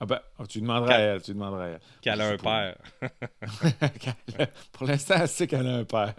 Ah 0.00 0.06
ben, 0.06 0.20
oh, 0.38 0.46
tu 0.46 0.60
demanderas 0.60 0.94
à 0.94 0.98
elle, 0.98 1.22
tu 1.22 1.32
demanderas 1.32 1.64
à 1.64 1.68
elle. 1.68 1.80
Qu'elle 2.00 2.20
a 2.20 2.28
un 2.28 2.36
père. 2.36 2.76
pour 4.72 4.86
l'instant, 4.86 5.16
elle 5.20 5.28
sait 5.28 5.46
qu'elle 5.46 5.66
a 5.66 5.76
un 5.76 5.84
père. 5.84 6.14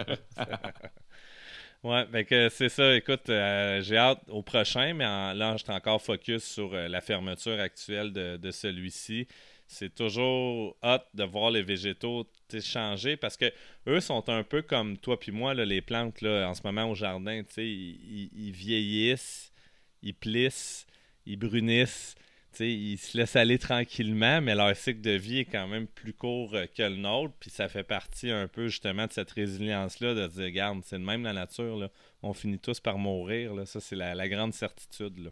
ouais, 1.83 2.05
ben 2.07 2.25
que 2.25 2.49
c'est 2.49 2.69
ça. 2.69 2.95
Écoute, 2.95 3.29
euh, 3.29 3.81
j'ai 3.81 3.97
hâte 3.97 4.21
au 4.27 4.41
prochain, 4.41 4.93
mais 4.93 5.05
là, 5.05 5.55
je 5.57 5.63
suis 5.63 5.73
encore 5.73 6.01
focus 6.01 6.43
sur 6.43 6.73
euh, 6.73 6.87
la 6.87 7.01
fermeture 7.01 7.59
actuelle 7.59 8.11
de, 8.11 8.51
celui-ci. 8.51 9.27
C'est 9.71 9.93
toujours 9.93 10.75
hâte 10.83 11.07
de 11.13 11.23
voir 11.23 11.51
les 11.51 11.61
végétaux 11.61 12.27
changer 12.59 13.17
parce 13.17 13.37
que 13.37 13.53
eux 13.87 13.99
sont 13.99 14.27
un 14.27 14.43
peu 14.43 14.63
comme 14.63 14.97
toi 14.97 15.19
puis 15.19 15.31
moi, 15.31 15.53
les 15.53 15.81
plantes 15.81 16.21
là, 16.21 16.49
en 16.49 16.55
ce 16.55 16.61
moment 16.63 16.89
au 16.89 16.95
jardin. 16.95 17.43
Ils, 17.57 18.29
ils 18.35 18.51
vieillissent, 18.51 19.53
ils 20.01 20.15
plissent, 20.15 20.87
ils 21.27 21.37
brunissent 21.37 22.15
ils 22.59 22.97
se 22.97 23.17
laissent 23.17 23.35
aller 23.35 23.57
tranquillement, 23.57 24.41
mais 24.41 24.55
leur 24.55 24.75
cycle 24.75 25.01
de 25.01 25.11
vie 25.11 25.39
est 25.39 25.45
quand 25.45 25.67
même 25.67 25.87
plus 25.87 26.13
court 26.13 26.55
euh, 26.55 26.65
que 26.65 26.83
le 26.83 26.95
nôtre. 26.95 27.33
Puis 27.39 27.49
ça 27.49 27.69
fait 27.69 27.83
partie 27.83 28.31
un 28.31 28.47
peu 28.47 28.67
justement 28.67 29.07
de 29.07 29.11
cette 29.11 29.31
résilience-là, 29.31 30.13
de 30.13 30.27
dire, 30.27 30.43
regarde, 30.45 30.81
c'est 30.85 30.99
de 30.99 31.03
même 31.03 31.23
la 31.23 31.33
nature, 31.33 31.89
on 32.21 32.33
finit 32.33 32.59
tous 32.59 32.79
par 32.79 32.97
mourir. 32.97 33.53
Là. 33.53 33.65
Ça, 33.65 33.79
c'est 33.79 33.95
la, 33.95 34.27
grande 34.27 34.53
certitude. 34.53 35.31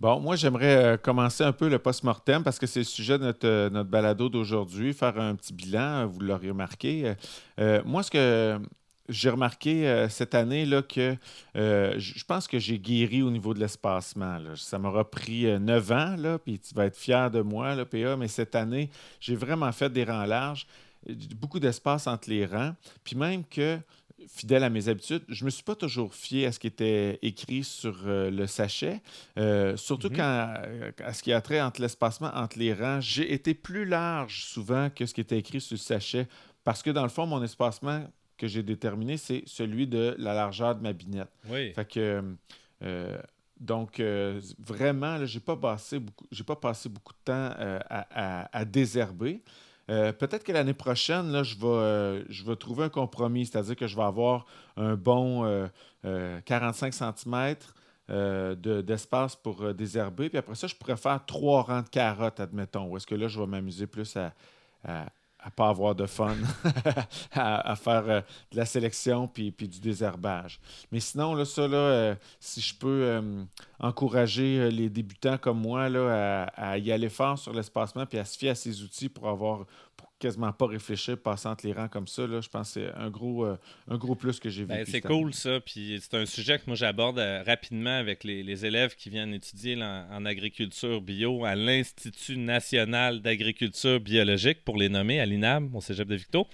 Bon, 0.00 0.18
moi, 0.18 0.34
j'aimerais 0.34 0.94
euh, 0.94 0.96
commencer 0.96 1.44
un 1.44 1.52
peu 1.52 1.68
le 1.68 1.78
post-mortem 1.78 2.42
parce 2.42 2.58
que 2.58 2.66
c'est 2.66 2.80
le 2.80 2.84
sujet 2.84 3.18
de 3.18 3.24
notre, 3.24 3.46
euh, 3.46 3.68
notre 3.68 3.90
balado 3.90 4.30
d'aujourd'hui, 4.30 4.94
faire 4.94 5.20
un 5.20 5.34
petit 5.34 5.52
bilan, 5.52 6.06
vous 6.06 6.20
l'aurez 6.20 6.48
remarqué. 6.48 7.14
moi, 7.84 8.02
ce 8.02 8.10
que 8.10 8.58
j'ai 9.10 9.28
remarqué 9.28 10.06
cette 10.08 10.34
année 10.34 10.64
là, 10.64 10.80
que 10.82 11.16
je 11.54 12.24
pense 12.24 12.48
que 12.48 12.58
j'ai 12.58 12.78
guéri 12.78 13.20
au 13.22 13.30
niveau 13.30 13.52
de 13.52 13.60
l'espacement. 13.60 14.38
Ça 14.56 14.78
m'aura 14.78 15.10
pris 15.10 15.44
neuf 15.60 15.90
ans, 15.90 16.16
là, 16.16 16.38
puis 16.38 16.58
tu 16.58 16.74
vas 16.74 16.86
être 16.86 16.96
fier 16.96 17.30
de 17.30 17.42
moi, 17.42 17.74
là, 17.74 17.84
PA, 17.84 18.16
mais 18.16 18.28
cette 18.28 18.54
année, 18.54 18.88
j'ai 19.20 19.36
vraiment 19.36 19.70
fait 19.72 19.92
des 19.92 20.04
rangs 20.04 20.24
larges, 20.24 20.66
beaucoup 21.36 21.60
d'espace 21.60 22.06
entre 22.06 22.30
les 22.30 22.46
rangs, 22.46 22.74
puis 23.04 23.16
même 23.16 23.44
que 23.44 23.78
fidèle 24.28 24.64
à 24.64 24.70
mes 24.70 24.88
habitudes, 24.88 25.22
je 25.28 25.42
ne 25.42 25.46
me 25.46 25.50
suis 25.50 25.62
pas 25.62 25.74
toujours 25.74 26.14
fié 26.14 26.46
à 26.46 26.52
ce 26.52 26.58
qui 26.58 26.66
était 26.66 27.18
écrit 27.22 27.64
sur 27.64 27.96
euh, 28.06 28.30
le 28.30 28.46
sachet, 28.46 29.00
euh, 29.38 29.76
surtout 29.76 30.08
mhm. 30.08 30.16
quand, 30.16 30.54
euh, 30.66 30.92
à 31.04 31.12
ce 31.12 31.22
qui 31.22 31.32
a 31.32 31.40
trait 31.40 31.60
entre 31.60 31.80
l'espacement 31.80 32.30
entre 32.34 32.58
les 32.58 32.72
rangs. 32.72 33.00
J'ai 33.00 33.32
été 33.32 33.54
plus 33.54 33.84
large 33.84 34.44
souvent 34.44 34.90
que 34.90 35.06
ce 35.06 35.14
qui 35.14 35.20
était 35.20 35.38
écrit 35.38 35.60
sur 35.60 35.74
le 35.74 35.80
sachet 35.80 36.28
parce 36.64 36.82
que 36.82 36.90
dans 36.90 37.02
le 37.02 37.08
fond, 37.08 37.26
mon 37.26 37.42
espacement 37.42 38.04
que 38.36 38.46
j'ai 38.46 38.62
déterminé, 38.62 39.16
c'est 39.16 39.42
celui 39.46 39.86
de 39.86 40.14
la 40.18 40.34
largeur 40.34 40.74
de 40.74 40.82
ma 40.82 40.92
binette. 40.92 41.30
Oui. 41.48 41.72
Fait 41.72 41.86
que. 41.86 42.22
donc, 43.58 44.00
vraiment, 44.58 45.24
je 45.26 45.34
n'ai 45.34 45.40
pas, 45.40 45.56
passé 45.56 45.98
beaucoup, 45.98 46.26
pas 46.46 46.56
passé 46.56 46.88
beaucoup 46.88 47.12
de 47.12 47.24
temps 47.24 47.50
à, 47.58 48.58
à, 48.58 48.64
désherber. 48.64 49.42
Euh, 49.90 50.12
peut-être 50.12 50.44
que 50.44 50.52
l'année 50.52 50.74
prochaine, 50.74 51.32
là, 51.32 51.42
je, 51.42 51.56
vais, 51.56 51.66
euh, 51.66 52.24
je 52.28 52.44
vais 52.44 52.54
trouver 52.54 52.84
un 52.84 52.88
compromis, 52.88 53.46
c'est-à-dire 53.46 53.74
que 53.74 53.88
je 53.88 53.96
vais 53.96 54.04
avoir 54.04 54.46
un 54.76 54.94
bon 54.94 55.68
45 56.44 56.94
euh, 56.94 58.54
cm 58.54 58.82
d'espace 58.84 59.34
pour 59.34 59.74
désherber. 59.74 60.28
Puis 60.28 60.38
après 60.38 60.54
ça, 60.54 60.68
je 60.68 60.76
pourrais 60.76 60.96
faire 60.96 61.24
trois 61.26 61.62
rangs 61.62 61.82
de 61.82 61.88
carottes, 61.88 62.38
admettons. 62.38 62.86
Ou 62.88 62.96
est-ce 62.96 63.06
que 63.06 63.16
là, 63.16 63.26
je 63.26 63.40
vais 63.40 63.46
m'amuser 63.46 63.88
plus 63.88 64.16
à, 64.16 64.32
à 64.84 65.06
pas 65.56 65.68
avoir 65.68 65.94
de 65.94 66.06
fun, 66.06 66.36
à, 67.32 67.76
faire 67.76 68.04
de 68.04 68.56
la 68.56 68.66
sélection 68.66 69.26
puis, 69.28 69.50
puis, 69.50 69.68
du 69.68 69.80
désherbage. 69.80 70.60
Mais 70.92 71.00
sinon, 71.00 71.34
là, 71.34 71.44
ça, 71.44 71.66
là, 71.66 72.16
si 72.38 72.60
je 72.60 72.74
peux 72.74 73.20
encourager 73.78 74.70
les 74.70 74.88
débutants 74.88 75.38
comme 75.38 75.60
moi 75.60 75.88
là, 75.88 76.44
à, 76.56 76.70
à, 76.72 76.78
y 76.78 76.92
aller 76.92 77.08
fort 77.08 77.38
sur 77.38 77.52
l'espacement 77.52 78.06
puis 78.06 78.18
à 78.18 78.24
se 78.24 78.36
fier 78.36 78.50
à 78.50 78.54
ces 78.54 78.82
outils 78.82 79.08
pour 79.08 79.28
avoir 79.28 79.64
quasiment 80.20 80.52
pas 80.52 80.66
réfléchir, 80.66 81.18
passer 81.18 81.48
entre 81.48 81.66
les 81.66 81.72
rangs 81.72 81.88
comme 81.88 82.06
ça. 82.06 82.26
Là, 82.26 82.40
je 82.40 82.48
pense 82.48 82.74
que 82.74 82.80
c'est 82.80 82.92
un 82.94 83.10
gros, 83.10 83.44
euh, 83.44 83.56
un 83.88 83.96
gros 83.96 84.14
plus 84.14 84.38
que 84.38 84.48
j'ai 84.48 84.64
ben, 84.64 84.84
vu. 84.84 84.92
c'est 84.92 85.00
cool 85.00 85.34
ça. 85.34 85.58
Puis 85.60 85.98
c'est 86.00 86.16
un 86.16 86.26
sujet 86.26 86.58
que 86.58 86.64
moi 86.66 86.76
j'aborde 86.76 87.18
euh, 87.18 87.42
rapidement 87.44 87.96
avec 87.96 88.22
les, 88.22 88.66
élèves 88.66 88.94
qui 88.94 89.08
viennent 89.08 89.32
étudier 89.32 89.82
en, 89.82 90.26
agriculture 90.26 91.00
bio 91.00 91.44
à 91.44 91.54
l'Institut 91.54 92.36
national 92.36 93.22
d'agriculture 93.22 93.98
biologique, 93.98 94.62
pour 94.64 94.76
les 94.76 94.90
nommer, 94.90 95.18
à 95.18 95.26
l'INAM, 95.26 95.74
au 95.74 95.80
cégep 95.80 96.06
de 96.06 96.16
Victo. 96.16 96.46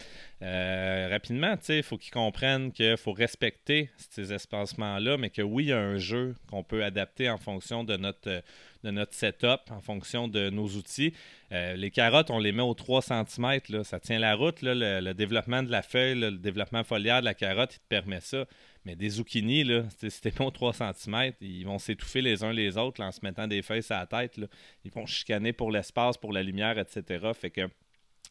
Euh, 0.43 1.09
rapidement, 1.11 1.57
il 1.71 1.83
faut 1.83 1.97
qu'ils 1.97 2.13
comprennent 2.13 2.71
qu'il 2.71 2.99
faut 2.99 3.13
respecter 3.13 3.89
ces 4.11 4.35
espacements-là, 4.35 5.17
mais 5.17 5.31
que 5.31 5.41
oui, 5.41 5.65
il 5.65 5.69
y 5.69 5.73
a 5.73 5.79
un 5.79 5.97
jeu 5.97 6.35
qu'on 6.51 6.63
peut 6.63 6.85
adapter 6.85 7.31
en 7.31 7.39
fonction 7.39 7.85
de 7.85 7.97
notre, 7.97 8.43
de 8.85 8.91
notre 8.91 9.15
setup, 9.15 9.71
en 9.71 9.81
fonction 9.81 10.29
de 10.29 10.51
nos 10.51 10.67
outils. 10.67 11.15
Euh, 11.53 11.75
les 11.77 11.91
carottes, 11.91 12.31
on 12.31 12.39
les 12.39 12.53
met 12.53 12.63
aux 12.63 12.75
3 12.75 13.01
cm, 13.01 13.61
là, 13.71 13.83
ça 13.83 13.99
tient 13.99 14.19
la 14.19 14.35
route. 14.35 14.61
le, 14.61 15.13
développement 15.15 15.63
de 15.63 15.71
la 15.71 15.81
feuille, 15.81 16.21
le 16.21 16.33
développement 16.33 16.85
foliaire 16.85 17.21
de 17.21 17.25
la 17.25 17.35
carotte, 17.35 17.75
il 17.75 17.79
te 17.79 17.89
permet 17.89 18.21
ça. 18.21 18.45
Mais 18.85 18.95
des 18.95 19.09
zucchini, 19.09 19.65
là, 19.65 19.85
si 19.99 20.21
t'es 20.21 20.31
pas 20.31 20.45
aux 20.45 20.51
3 20.51 20.75
cm, 20.75 21.33
ils 21.41 21.65
vont 21.65 21.79
s'étouffer 21.79 22.21
les 22.21 22.45
uns 22.45 22.53
les 22.53 22.77
autres 22.77 23.03
en 23.03 23.11
se 23.11 23.21
mettant 23.23 23.47
des 23.47 23.63
feuilles 23.63 23.83
sur 23.83 23.97
la 23.97 24.07
tête. 24.07 24.39
Ils 24.85 24.93
vont 24.93 25.07
chicaner 25.07 25.55
pour 25.55 25.71
l'espace, 25.71 26.19
pour 26.19 26.33
la 26.33 26.43
lumière, 26.43 26.79
etc. 26.79 27.33
Fait 27.33 27.51
que 27.51 27.63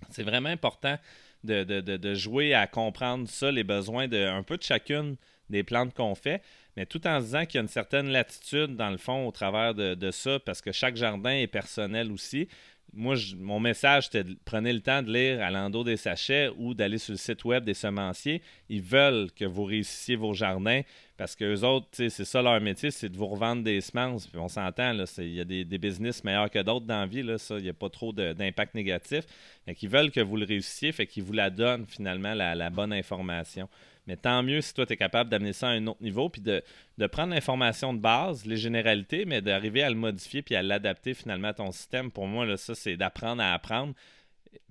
c'est 0.09 0.23
vraiment 0.23 0.49
important 0.49 0.97
de, 1.45 2.13
jouer 2.15 2.53
à 2.53 2.67
comprendre 2.67 3.27
ça, 3.29 3.51
les 3.51 3.63
besoins 3.63 4.07
de 4.07 4.17
un 4.17 4.43
peu 4.43 4.57
de 4.57 4.63
chacune 4.63 5.15
des 5.49 5.63
plantes 5.63 5.93
qu'on 5.93 6.15
fait, 6.15 6.41
mais 6.75 6.85
tout 6.85 7.05
en 7.07 7.19
disant 7.19 7.45
qu'il 7.45 7.55
y 7.55 7.57
a 7.59 7.61
une 7.61 7.67
certaine 7.67 8.09
latitude, 8.09 8.75
dans 8.75 8.89
le 8.89 8.97
fond, 8.97 9.27
au 9.27 9.31
travers 9.31 9.73
de, 9.73 10.11
ça, 10.11 10.39
parce 10.39 10.61
que 10.61 10.71
chaque 10.71 10.95
jardin 10.95 11.31
est 11.31 11.47
personnel 11.47 12.11
aussi. 12.11 12.47
Moi, 12.93 13.15
mon 13.37 13.59
message, 13.59 14.05
c'était 14.05 14.29
prenez 14.45 14.71
le 14.71 14.79
temps 14.81 15.01
de 15.01 15.11
lire 15.11 15.41
à 15.41 15.51
l'endos 15.51 15.83
des 15.83 15.97
sachets 15.97 16.49
ou 16.57 16.73
d'aller 16.73 16.97
sur 16.97 17.11
le 17.11 17.17
site 17.17 17.43
web 17.43 17.63
des 17.63 17.73
semenciers. 17.73 18.41
Ils 18.69 18.81
veulent 18.81 19.31
que 19.31 19.45
vous 19.45 19.65
réussissiez 19.65 20.15
vos 20.15 20.33
jardins 20.33 20.81
parce 21.17 21.35
qu'eux 21.35 21.61
autres, 21.61 21.87
c'est 21.91 22.09
ça 22.09 22.41
leur 22.41 22.59
métier, 22.59 22.91
c'est 22.91 23.07
de 23.07 23.17
vous 23.17 23.27
revendre 23.27 23.63
des 23.63 23.79
semences. 23.79 24.27
Puis 24.27 24.37
on 24.37 24.49
s'entend, 24.49 24.93
il 25.17 25.33
y 25.33 25.39
a 25.39 25.45
des, 25.45 25.77
business 25.77 26.23
meilleurs 26.23 26.49
que 26.49 26.59
d'autres 26.59 26.85
dans 26.85 26.99
la 26.99 27.05
vie, 27.05 27.23
là, 27.23 27.37
ça, 27.37 27.57
il 27.57 27.63
n'y 27.63 27.69
a 27.69 27.73
pas 27.73 27.89
trop 27.89 28.11
d'impact 28.11 28.75
négatif. 28.75 29.23
Fait 29.65 29.75
qu'ils 29.75 29.89
veulent 29.89 30.11
que 30.11 30.19
vous 30.19 30.35
le 30.35 30.45
réussissiez, 30.45 30.91
fait 30.91 31.07
qu'ils 31.07 31.23
vous 31.23 31.31
la 31.31 31.49
donnent 31.49 31.85
finalement, 31.87 32.33
la, 32.33 32.69
bonne 32.69 32.91
information. 32.91 33.69
Mais 34.07 34.17
tant 34.17 34.43
mieux 34.43 34.61
si 34.61 34.73
toi, 34.73 34.85
tu 34.85 34.93
es 34.93 34.97
capable 34.97 35.29
d'amener 35.29 35.53
ça 35.53 35.69
à 35.69 35.71
un 35.71 35.87
autre 35.87 36.03
niveau, 36.03 36.29
puis 36.29 36.41
de, 36.41 36.61
de 36.97 37.07
prendre 37.07 37.33
l'information 37.33 37.93
de 37.93 37.99
base, 37.99 38.45
les 38.45 38.57
généralités, 38.57 39.25
mais 39.25 39.41
d'arriver 39.41 39.83
à 39.83 39.89
le 39.89 39.95
modifier 39.95 40.41
puis 40.41 40.55
à 40.55 40.61
l'adapter 40.61 41.13
finalement 41.13 41.47
à 41.47 41.53
ton 41.53 41.71
système. 41.71 42.11
Pour 42.11 42.27
moi, 42.27 42.45
là, 42.45 42.57
ça, 42.57 42.75
c'est 42.75 42.97
d'apprendre 42.97 43.41
à 43.41 43.53
apprendre. 43.53 43.93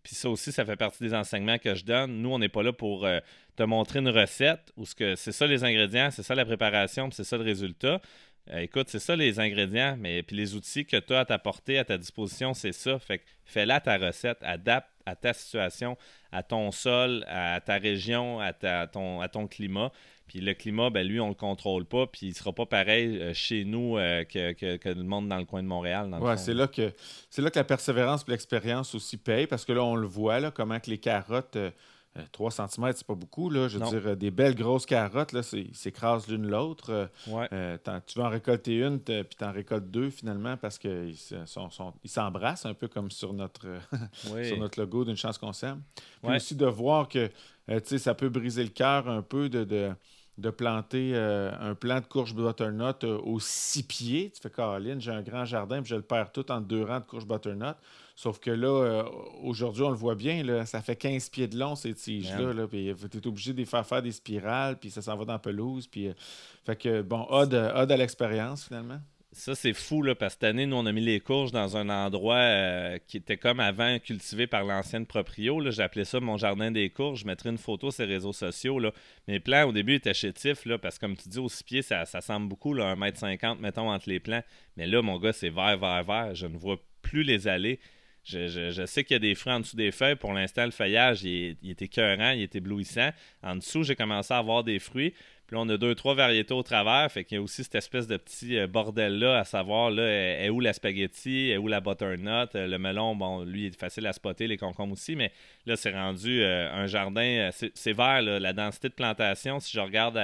Puis 0.02 0.14
ça 0.14 0.28
aussi, 0.28 0.52
ça 0.52 0.64
fait 0.64 0.76
partie 0.76 1.02
des 1.02 1.14
enseignements 1.14 1.58
que 1.58 1.74
je 1.74 1.84
donne. 1.84 2.20
Nous, 2.20 2.30
on 2.30 2.38
n'est 2.38 2.48
pas 2.48 2.62
là 2.62 2.72
pour 2.72 3.06
euh, 3.06 3.20
te 3.56 3.62
montrer 3.62 4.00
une 4.00 4.08
recette 4.08 4.72
ou 4.76 4.86
ce 4.86 4.94
que 4.94 5.16
c'est 5.16 5.32
ça 5.32 5.46
les 5.46 5.64
ingrédients, 5.64 6.10
c'est 6.10 6.22
ça 6.22 6.34
la 6.34 6.44
préparation, 6.44 7.10
c'est 7.10 7.24
ça 7.24 7.36
le 7.36 7.44
résultat. 7.44 8.00
Euh, 8.50 8.58
écoute, 8.58 8.88
c'est 8.90 8.98
ça 8.98 9.16
les 9.16 9.40
ingrédients, 9.40 9.96
mais 9.98 10.22
puis 10.22 10.36
les 10.36 10.54
outils 10.54 10.84
que 10.84 10.98
tu 10.98 11.14
as 11.14 11.20
à 11.20 11.32
à 11.34 11.84
ta 11.84 11.98
disposition, 11.98 12.52
c'est 12.52 12.72
ça. 12.72 12.98
Fait 12.98 13.22
fais-la 13.44 13.80
ta 13.80 13.96
recette, 13.96 14.38
adapte 14.42 14.90
à 15.06 15.16
ta 15.16 15.32
situation, 15.32 15.96
à 16.32 16.42
ton 16.42 16.70
sol, 16.70 17.24
à 17.28 17.60
ta 17.60 17.76
région, 17.76 18.40
à 18.40 18.52
ton 18.52 19.46
climat. 19.48 19.90
Puis 20.26 20.40
le 20.40 20.54
climat, 20.54 20.90
ben 20.90 21.06
lui, 21.06 21.20
on 21.20 21.28
le 21.28 21.34
contrôle 21.34 21.84
pas, 21.84 22.06
puis 22.06 22.28
il 22.28 22.34
sera 22.34 22.52
pas 22.52 22.66
pareil 22.66 23.18
euh, 23.20 23.34
chez 23.34 23.64
nous 23.64 23.98
euh, 23.98 24.24
que, 24.24 24.52
que, 24.52 24.88
le 24.88 25.02
monde 25.02 25.28
dans 25.28 25.36
le 25.36 25.44
coin 25.44 25.62
de 25.62 25.68
Montréal. 25.68 26.16
Oui, 26.20 26.32
c'est 26.36 26.54
là 26.54 26.66
que 26.66 26.92
c'est 27.28 27.42
là 27.42 27.50
que 27.50 27.58
la 27.58 27.64
persévérance 27.64 28.24
et 28.26 28.30
l'expérience 28.30 28.94
aussi 28.94 29.16
payent, 29.16 29.46
parce 29.46 29.64
que 29.64 29.72
là, 29.72 29.84
on 29.84 29.96
le 29.96 30.06
voit, 30.06 30.40
là, 30.40 30.50
comment 30.50 30.80
que 30.80 30.90
les 30.90 30.98
carottes. 30.98 31.58
3 32.32 32.60
euh, 32.60 32.66
cm, 32.68 32.92
c'est 32.94 33.06
pas 33.06 33.14
beaucoup. 33.14 33.50
Là. 33.50 33.68
Je 33.68 33.78
veux 33.78 34.00
dire, 34.00 34.16
des 34.16 34.30
belles 34.30 34.54
grosses 34.54 34.86
carottes, 34.86 35.32
là, 35.32 35.40
ils 35.52 35.74
s'écrasent 35.74 36.28
l'une 36.28 36.46
l'autre. 36.48 37.10
tu 37.26 37.30
vas 38.18 38.24
en 38.26 38.28
récolter 38.28 38.78
une, 38.78 39.00
puis 39.00 39.24
tu 39.38 39.44
en 39.44 39.52
récoltes 39.52 39.90
deux 39.90 40.10
finalement 40.10 40.56
parce 40.56 40.78
qu'ils 40.78 41.16
s'embrassent 42.04 42.66
un 42.66 42.74
peu 42.74 42.88
comme 42.88 43.10
sur 43.10 43.32
notre, 43.32 43.66
sur 44.44 44.58
notre 44.58 44.80
logo 44.80 45.04
d'une 45.04 45.16
chance 45.16 45.38
qu'on 45.38 45.52
s'aime. 45.52 45.82
Puis 46.22 46.36
aussi 46.36 46.54
de 46.54 46.66
voir 46.66 47.08
que 47.08 47.30
ça 47.98 48.14
peut 48.14 48.28
briser 48.28 48.62
le 48.62 48.70
cœur 48.70 49.08
un 49.08 49.22
peu 49.22 49.48
de 49.48 49.94
de 50.38 50.50
planter 50.50 51.12
euh, 51.14 51.52
un 51.60 51.74
plant 51.74 52.00
de 52.00 52.06
courge 52.06 52.34
butternut 52.34 53.04
euh, 53.04 53.18
aux 53.18 53.38
six 53.38 53.84
pieds. 53.84 54.32
Tu 54.34 54.40
fais, 54.40 54.50
Caroline, 54.50 55.00
j'ai 55.00 55.12
un 55.12 55.22
grand 55.22 55.44
jardin, 55.44 55.80
puis 55.80 55.90
je 55.90 55.96
le 55.96 56.02
perds 56.02 56.32
tout 56.32 56.50
en 56.50 56.60
deux 56.60 56.82
rangs 56.82 57.00
de 57.00 57.04
courge 57.04 57.26
butternut. 57.26 57.76
Sauf 58.16 58.38
que 58.38 58.50
là, 58.50 58.68
euh, 58.68 59.04
aujourd'hui, 59.42 59.82
on 59.82 59.90
le 59.90 59.96
voit 59.96 60.14
bien, 60.14 60.44
là, 60.44 60.64
ça 60.66 60.80
fait 60.80 60.94
15 60.94 61.30
pieds 61.30 61.48
de 61.48 61.58
long, 61.58 61.74
ces 61.74 61.94
tiges-là. 61.94 62.52
Là, 62.52 62.68
puis 62.68 62.94
tu 63.10 63.18
es 63.18 63.26
obligé 63.26 63.52
de 63.52 63.58
les 63.58 63.64
faire 63.64 63.84
faire 63.84 64.02
des 64.02 64.12
spirales, 64.12 64.78
puis 64.78 64.90
ça 64.90 65.02
s'en 65.02 65.16
va 65.16 65.24
dans 65.24 65.32
la 65.32 65.38
pelouse. 65.40 65.88
Puis, 65.88 66.08
fait 66.64 66.76
que, 66.76 67.02
bon, 67.02 67.26
ode, 67.28 67.54
ode 67.54 67.90
à 67.90 67.96
l'expérience, 67.96 68.66
finalement. 68.66 69.00
Ça, 69.36 69.56
c'est 69.56 69.72
fou, 69.72 70.00
là, 70.00 70.14
parce 70.14 70.34
que 70.34 70.40
cette 70.42 70.50
année, 70.50 70.64
nous, 70.64 70.76
on 70.76 70.86
a 70.86 70.92
mis 70.92 71.00
les 71.00 71.18
courges 71.18 71.50
dans 71.50 71.76
un 71.76 71.88
endroit 71.88 72.36
euh, 72.36 72.98
qui 73.08 73.16
était 73.16 73.36
comme 73.36 73.58
avant 73.58 73.98
cultivé 73.98 74.46
par 74.46 74.62
l'ancienne 74.62 75.06
proprio. 75.06 75.60
J'appelais 75.72 76.04
ça 76.04 76.20
mon 76.20 76.36
jardin 76.36 76.70
des 76.70 76.88
courges. 76.88 77.22
Je 77.22 77.26
mettrais 77.26 77.50
une 77.50 77.58
photo 77.58 77.90
sur 77.90 78.06
les 78.06 78.14
réseaux 78.14 78.32
sociaux. 78.32 78.78
Là. 78.78 78.92
Mes 79.26 79.40
plants, 79.40 79.64
au 79.64 79.72
début, 79.72 79.94
étaient 79.94 80.14
chétifs, 80.14 80.64
là, 80.66 80.78
parce 80.78 80.98
que, 80.98 81.00
comme 81.00 81.16
tu 81.16 81.28
dis, 81.28 81.40
au 81.40 81.48
six 81.48 81.64
pieds, 81.64 81.82
ça, 81.82 82.04
ça 82.04 82.20
semble 82.20 82.48
beaucoup, 82.48 82.74
là, 82.74 82.94
1m50, 82.94 83.58
mettons, 83.58 83.90
entre 83.90 84.08
les 84.08 84.20
plants. 84.20 84.42
Mais 84.76 84.86
là, 84.86 85.02
mon 85.02 85.18
gars, 85.18 85.32
c'est 85.32 85.50
vert, 85.50 85.78
vert, 85.78 86.04
vert. 86.04 86.34
Je 86.36 86.46
ne 86.46 86.56
vois 86.56 86.76
plus 87.02 87.24
les 87.24 87.48
allées. 87.48 87.80
Je, 88.24 88.84
sais 88.86 89.04
qu'il 89.04 89.14
y 89.14 89.16
a 89.16 89.20
des 89.20 89.34
fruits 89.34 89.52
en 89.52 89.60
dessous 89.60 89.76
des 89.76 89.92
feuilles. 89.92 90.16
Pour 90.16 90.32
l'instant, 90.32 90.64
le 90.64 90.70
feuillage, 90.70 91.24
il, 91.24 91.56
il 91.62 91.70
était 91.70 91.84
écœurant, 91.84 92.30
il 92.30 92.42
était 92.42 92.58
éblouissant. 92.58 93.10
En 93.42 93.56
dessous, 93.56 93.82
j'ai 93.82 93.96
commencé 93.96 94.32
à 94.32 94.38
avoir 94.38 94.64
des 94.64 94.78
fruits. 94.78 95.12
Puis 95.46 95.56
là, 95.56 95.62
on 95.62 95.68
a 95.68 95.76
deux, 95.76 95.94
trois 95.94 96.14
variétés 96.14 96.54
au 96.54 96.62
travers. 96.62 97.10
Fait 97.12 97.24
qu'il 97.24 97.36
y 97.36 97.38
a 97.38 97.42
aussi 97.42 97.64
cette 97.64 97.74
espèce 97.74 98.06
de 98.06 98.16
petit 98.16 98.56
euh, 98.56 98.66
bordel-là 98.66 99.40
à 99.40 99.44
savoir 99.44 99.90
là, 99.90 100.02
est, 100.02 100.48
où 100.48 100.58
la 100.58 100.72
spaghetti, 100.72 101.50
est 101.50 101.58
où 101.58 101.68
la 101.68 101.80
butternut. 101.80 102.54
Euh, 102.54 102.66
le 102.66 102.78
melon, 102.78 103.14
bon, 103.14 103.44
lui, 103.44 103.64
il 103.64 103.66
est 103.66 103.78
facile 103.78 104.06
à 104.06 104.14
spotter, 104.14 104.46
les 104.46 104.56
concombres 104.56 104.94
aussi, 104.94 105.16
mais 105.16 105.32
là, 105.66 105.76
c'est 105.76 105.92
rendu 105.92 106.42
euh, 106.42 106.72
un 106.72 106.86
jardin. 106.86 107.50
c'est 107.52 107.92
vert, 107.92 108.22
la 108.22 108.52
densité 108.54 108.88
de 108.88 108.94
plantation. 108.94 109.60
Si 109.60 109.72
je 109.72 109.80
regarde 109.80 110.18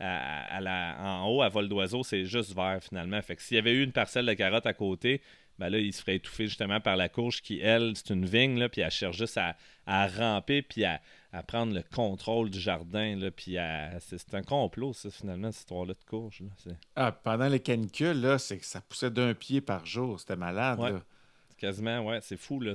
en 0.00 1.26
haut, 1.26 1.42
à 1.42 1.48
vol 1.48 1.68
d'oiseau, 1.68 2.04
c'est 2.04 2.24
juste 2.24 2.54
vert 2.54 2.78
finalement. 2.80 3.20
Fait 3.22 3.34
que 3.34 3.42
s'il 3.42 3.56
y 3.56 3.58
avait 3.58 3.72
eu 3.72 3.82
une 3.82 3.92
parcelle 3.92 4.26
de 4.26 4.34
carottes 4.34 4.66
à 4.66 4.72
côté, 4.72 5.20
ben 5.60 5.68
là, 5.68 5.78
il 5.78 5.92
se 5.92 6.00
ferait 6.00 6.16
étouffer 6.16 6.46
justement 6.46 6.80
par 6.80 6.96
la 6.96 7.08
courge 7.08 7.42
qui, 7.42 7.60
elle, 7.60 7.92
c'est 7.94 8.10
une 8.10 8.24
vigne, 8.24 8.58
là, 8.58 8.68
puis 8.68 8.80
elle 8.80 8.90
cherche 8.90 9.18
juste 9.18 9.36
à, 9.36 9.56
à 9.86 10.08
ramper, 10.08 10.62
puis 10.62 10.84
à, 10.84 11.00
à 11.32 11.42
prendre 11.42 11.74
le 11.74 11.82
contrôle 11.82 12.50
du 12.50 12.58
jardin. 12.58 13.16
Là, 13.16 13.30
puis 13.30 13.56
c'est 14.00 14.34
un 14.34 14.42
complot, 14.42 14.94
ça, 14.94 15.10
finalement, 15.10 15.52
cette 15.52 15.60
histoire-là 15.60 15.92
de 15.94 16.04
courge. 16.08 16.42
ah, 16.96 17.12
pendant 17.12 17.48
les 17.48 17.60
canicules, 17.60 18.20
là, 18.20 18.38
c'est 18.38 18.58
que 18.58 18.64
ça 18.64 18.80
poussait 18.80 19.10
d'un 19.10 19.34
pied 19.34 19.60
par 19.60 19.84
jour. 19.84 20.18
C'était 20.18 20.36
malade. 20.36 21.02
quasiment, 21.58 22.00
ouais, 22.06 22.20
c'est 22.22 22.38
fou. 22.38 22.58
Là, 22.60 22.72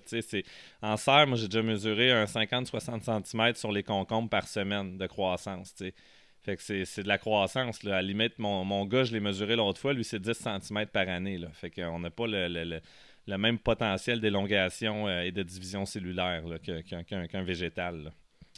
en 0.81 0.95
serre, 0.95 1.27
moi, 1.27 1.37
j'ai 1.37 1.47
déjà 1.47 1.63
mesuré 1.63 2.11
un 2.11 2.25
50-60 2.25 3.25
cm 3.25 3.55
sur 3.55 3.71
les 3.71 3.83
concombres 3.83 4.29
par 4.29 4.47
semaine 4.47 4.97
de 4.97 5.07
croissance. 5.07 5.73
Fait 6.45 6.57
que 6.57 6.61
c'est 6.61 7.01
de 7.01 7.07
la 7.07 7.17
croissance. 7.17 7.81
Là. 7.81 7.93
À 7.93 7.95
la 7.95 8.01
limite, 8.03 8.37
mon, 8.37 8.63
mon 8.63 8.85
gars, 8.85 9.03
je 9.03 9.11
l'ai 9.11 9.19
mesuré 9.19 9.55
l'autre 9.55 9.81
fois, 9.81 9.93
lui, 9.93 10.03
c'est 10.03 10.19
10 10.19 10.33
cm 10.33 10.85
par 10.85 11.09
année. 11.09 11.39
Là. 11.39 11.47
Fait 11.53 11.71
qu'on 11.71 11.97
n'a 11.97 12.11
pas 12.11 12.27
le, 12.27 12.47
le, 12.47 12.81
le, 13.25 13.37
même 13.39 13.57
potentiel 13.57 14.21
d'élongation 14.21 15.07
euh, 15.07 15.21
et 15.21 15.31
de 15.31 15.41
division 15.41 15.87
cellulaire 15.87 16.43
qu'un 17.31 17.43
végétal. 17.43 18.11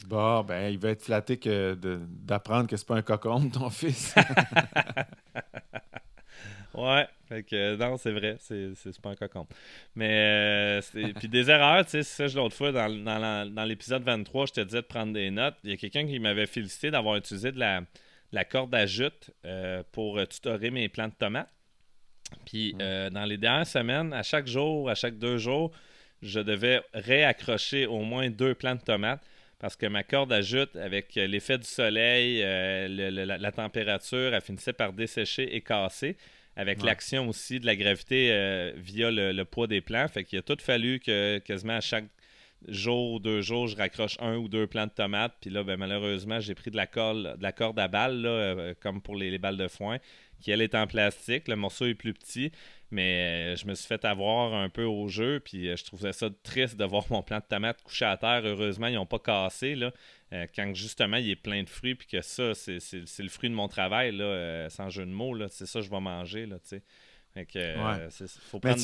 Bon, 0.06 0.42
ben, 0.42 0.70
il 0.70 0.78
va 0.78 0.90
être 0.90 1.02
flatté 1.02 1.40
d'apprendre 1.76 2.68
que 2.68 2.76
c'est 2.76 2.86
pas 2.86 2.96
un 2.96 3.02
cocon, 3.02 3.48
ton 3.48 3.70
fils. 3.70 4.14
ouais, 6.74 7.08
fait 7.28 7.42
que 7.42 7.76
non, 7.76 7.98
c'est 7.98 8.12
vrai, 8.12 8.36
c'est 8.40 9.00
pas 9.02 9.10
un 9.10 9.14
cocon. 9.14 9.46
Mais, 9.94 10.80
euh, 10.94 11.12
puis 11.18 11.28
des 11.28 11.50
erreurs, 11.50 11.84
tu 11.84 12.02
sais, 12.02 12.02
ça, 12.02 12.26
l'autre 12.34 12.56
fois, 12.56 12.72
dans, 12.72 13.52
dans 13.52 13.64
l'épisode 13.64 14.02
23, 14.02 14.46
je 14.46 14.52
te 14.54 14.60
disais 14.62 14.80
de 14.80 14.86
prendre 14.86 15.12
des 15.12 15.30
notes. 15.30 15.56
Il 15.62 15.70
y 15.70 15.72
a 15.74 15.76
quelqu'un 15.76 16.06
qui 16.06 16.18
m'avait 16.18 16.46
félicité 16.46 16.90
d'avoir 16.90 17.16
utilisé 17.16 17.52
de 17.52 17.58
la, 17.58 17.82
la 18.32 18.44
corde 18.44 18.74
à 18.74 18.86
jute 18.86 19.30
euh, 19.44 19.82
pour 19.92 20.26
tutorer 20.26 20.70
mes 20.70 20.88
plants 20.88 21.08
de 21.08 21.14
tomates. 21.14 21.52
Puis 22.46 22.74
euh, 22.80 23.10
dans 23.10 23.24
les 23.24 23.36
dernières 23.36 23.66
semaines, 23.66 24.12
à 24.14 24.22
chaque 24.22 24.46
jour, 24.46 24.88
à 24.88 24.94
chaque 24.94 25.18
deux 25.18 25.36
jours, 25.36 25.70
je 26.22 26.40
devais 26.40 26.80
réaccrocher 26.94 27.86
au 27.86 28.00
moins 28.00 28.30
deux 28.30 28.54
plants 28.54 28.74
de 28.74 28.80
tomates 28.80 29.22
parce 29.58 29.76
que 29.76 29.86
ma 29.86 30.02
corde 30.02 30.32
ajoute 30.32 30.76
avec 30.76 31.14
l'effet 31.14 31.58
du 31.58 31.66
soleil, 31.66 32.40
la, 32.88 33.52
température, 33.52 34.32
elle 34.32 34.40
finissait 34.40 34.72
par 34.72 34.92
dessécher 34.92 35.54
et 35.56 35.60
casser 35.60 36.16
avec 36.58 36.82
l'action 36.82 37.28
aussi 37.28 37.60
de 37.60 37.66
la 37.66 37.76
gravité 37.76 38.30
euh, 38.32 38.72
via 38.76 39.12
le, 39.12 39.44
poids 39.44 39.68
des 39.68 39.80
plants. 39.80 40.08
Fait 40.08 40.24
qu'il 40.24 40.40
a 40.40 40.42
tout 40.42 40.56
fallu 40.60 40.98
que 40.98 41.38
quasiment 41.38 41.76
à 41.76 41.80
chaque 41.80 42.06
jour 42.66 43.12
ou 43.12 43.18
deux 43.18 43.40
jours, 43.40 43.68
je 43.68 43.76
raccroche 43.76 44.16
un 44.20 44.36
ou 44.36 44.48
deux 44.48 44.66
plants 44.66 44.86
de 44.86 44.92
tomates. 44.92 45.34
Puis 45.40 45.50
là, 45.50 45.62
ben, 45.62 45.76
malheureusement, 45.76 46.40
j'ai 46.40 46.54
pris 46.54 46.70
de 46.70 46.76
la, 46.76 46.86
corde, 46.86 47.78
à 47.78 47.88
balles, 47.88 48.26
euh, 48.26 48.74
comme 48.80 49.00
pour 49.00 49.16
les, 49.16 49.38
balles 49.38 49.56
de 49.56 49.68
foin, 49.68 49.98
qui 50.40 50.50
elle 50.50 50.62
est 50.62 50.74
en 50.74 50.86
plastique. 50.86 51.48
Le 51.48 51.56
morceau 51.56 51.86
est 51.86 51.94
plus 51.94 52.14
petit. 52.14 52.50
Mais 52.90 53.52
euh, 53.52 53.56
je 53.56 53.66
me 53.66 53.74
suis 53.74 53.86
fait 53.86 54.04
avoir 54.04 54.54
un 54.54 54.70
peu 54.70 54.84
au 54.84 55.08
jeu, 55.08 55.40
puis 55.40 55.76
je 55.76 55.84
trouvais 55.84 56.12
ça 56.12 56.28
triste 56.42 56.76
de 56.76 56.84
voir 56.86 57.04
mon 57.10 57.22
plant 57.22 57.38
de 57.38 57.44
tomates 57.44 57.82
couché 57.82 58.06
à 58.06 58.16
terre. 58.16 58.40
Heureusement, 58.44 58.86
ils 58.86 58.94
n'ont 58.94 59.06
pas 59.06 59.18
cassé. 59.18 59.74
Là. 59.74 59.92
Euh, 60.32 60.46
quand 60.54 60.74
justement 60.74 61.16
il 61.16 61.30
est 61.30 61.36
plein 61.36 61.62
de 61.62 61.68
fruits, 61.68 61.94
puis 61.94 62.06
que 62.06 62.22
ça, 62.22 62.54
c'est, 62.54 62.78
le 63.18 63.28
fruit 63.28 63.50
de 63.50 63.54
mon 63.54 63.68
travail, 63.68 64.18
euh, 64.20 64.68
sans 64.70 64.88
jeu 64.88 65.04
de 65.04 65.10
mots, 65.10 65.36
c'est 65.48 65.66
ça 65.66 65.80
que 65.80 65.86
je 65.86 65.90
vais 65.90 66.00
manger. 66.00 66.48
Fait 67.34 67.46
que, 67.46 67.58
euh, 67.58 68.08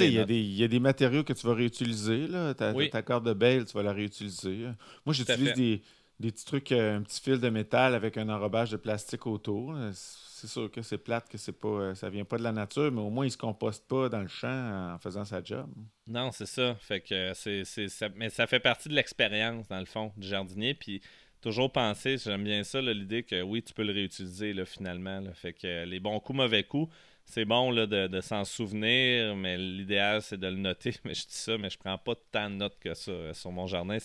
il 0.01 0.35
y, 0.35 0.57
y, 0.57 0.65
a 0.65 0.69
des 0.69 0.81
matériaux 0.81 1.25
que 1.25 1.33
tu 1.33 1.47
vas 1.47 1.55
réutiliser. 1.55 2.27
Là. 2.29 2.55
Ta, 2.55 2.73
ta, 2.89 3.03
corde 3.03 3.27
de 3.27 3.33
bale, 3.33 3.65
tu 3.65 3.73
vas 3.73 3.83
la 3.83 3.93
réutiliser. 3.93 4.67
Moi, 5.05 5.15
j'utilise 5.15 5.55
des, 5.55 5.83
des, 6.21 6.31
petits 6.31 6.45
trucs, 6.45 6.73
un 6.73 7.03
petit 7.03 7.21
fil 7.21 7.41
de 7.41 7.49
métal 7.49 7.95
avec 7.95 8.17
un 8.17 8.29
enrobage 8.29 8.71
de 8.71 8.77
plastique 8.77 9.27
autour. 9.27 9.75
C'est 9.93 10.47
sûr 10.47 10.71
que 10.71 10.83
c'est 10.83 10.99
plate, 10.99 11.29
que 11.29 11.39
c'est 11.39 11.59
pas, 11.59 11.95
ça 11.95 12.11
vient 12.11 12.25
pas 12.25 12.37
de 12.37 12.43
la 12.43 12.53
nature, 12.53 12.93
mais 12.93 13.01
au 13.01 13.11
moins, 13.11 13.25
il 13.25 13.31
se 13.31 13.39
composte 13.39 13.89
pas 13.89 14.09
dans 14.09 14.21
le 14.21 14.29
champ 14.29 14.93
en 14.95 14.99
faisant 14.99 15.25
sa 15.25 15.43
job. 15.43 15.71
Non, 16.07 16.31
c'est 16.33 16.47
ça. 16.47 16.75
Fait 16.77 17.01
que 17.01 17.33
c'est, 17.35 17.65
ça, 17.65 18.09
mais 18.15 18.29
ça 18.29 18.47
fait 18.47 18.61
partie 18.61 18.89
de 18.91 18.95
l'expérience, 18.95 19.67
dans 19.69 19.81
le 19.81 19.87
fond, 19.87 20.13
du 20.17 20.29
jardinier. 20.29 20.75
Puis 20.75 21.01
toujours 21.41 21.73
penser, 21.73 22.19
j'aime 22.19 22.45
bien 22.45 22.63
ça, 22.63 22.81
l'idée 22.81 23.23
que 23.23 23.43
oui, 23.43 23.63
tu 23.63 23.73
peux 23.73 23.85
le 23.85 23.93
réutiliser 23.93 24.53
là, 24.53 24.65
finalement. 24.65 25.23
Fait 25.35 25.53
que 25.53 25.85
les 25.85 25.99
bons 25.99 26.21
coups, 26.21 26.37
mauvais 26.37 26.65
coups, 26.65 26.93
c'est 27.25 27.45
bon 27.45 27.71
là, 27.71 27.87
de, 27.87 28.21
s'en 28.21 28.45
souvenir, 28.45 29.35
mais 29.35 29.57
l'idéal, 29.57 30.23
c'est 30.23 30.39
de 30.39 30.47
le 30.47 30.57
noter. 30.57 30.95
Mais 31.05 31.15
je 31.15 31.27
dis 31.27 31.35
ça, 31.35 31.59
mais 31.59 31.71
je 31.71 31.79
prends 31.79 31.99
pas 31.99 32.15
tant 32.31 32.51
de 32.51 32.57
notes 32.57 32.79
que 32.79 32.95
ça 32.95 33.11
euh, 33.11 33.35
sur 33.35 33.51
mon 33.51 33.67
jardin. 33.67 33.99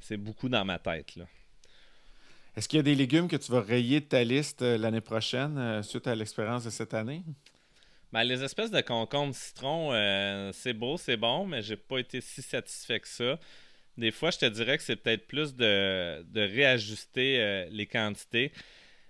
C'est 0.00 0.16
beaucoup 0.16 0.48
dans 0.48 0.64
ma 0.64 0.78
tête. 0.78 1.16
Là. 1.16 1.24
Est-ce 2.56 2.68
qu'il 2.68 2.78
y 2.78 2.80
a 2.80 2.82
des 2.82 2.94
légumes 2.94 3.28
que 3.28 3.36
tu 3.36 3.52
vas 3.52 3.60
rayer 3.60 4.00
de 4.00 4.06
ta 4.06 4.24
liste 4.24 4.62
euh, 4.62 4.76
l'année 4.76 5.00
prochaine 5.00 5.56
euh, 5.58 5.82
suite 5.82 6.06
à 6.06 6.14
l'expérience 6.14 6.64
de 6.64 6.70
cette 6.70 6.94
année? 6.94 7.22
Ben, 8.12 8.24
les 8.24 8.42
espèces 8.42 8.70
de 8.70 8.80
concombres 8.80 9.34
citron, 9.34 9.92
c'est 10.54 10.72
beau, 10.72 10.96
c'est 10.96 11.18
bon, 11.18 11.46
mais 11.46 11.60
j'ai 11.60 11.76
pas 11.76 11.98
été 11.98 12.22
si 12.22 12.40
satisfait 12.40 13.00
que 13.00 13.08
ça. 13.08 13.38
Des 13.98 14.10
fois, 14.10 14.30
je 14.30 14.38
te 14.38 14.46
dirais 14.46 14.78
que 14.78 14.82
c'est 14.82 14.96
peut-être 14.96 15.26
plus 15.26 15.54
de, 15.54 16.24
réajuster 16.34 17.66
les 17.70 17.86
quantités. 17.86 18.50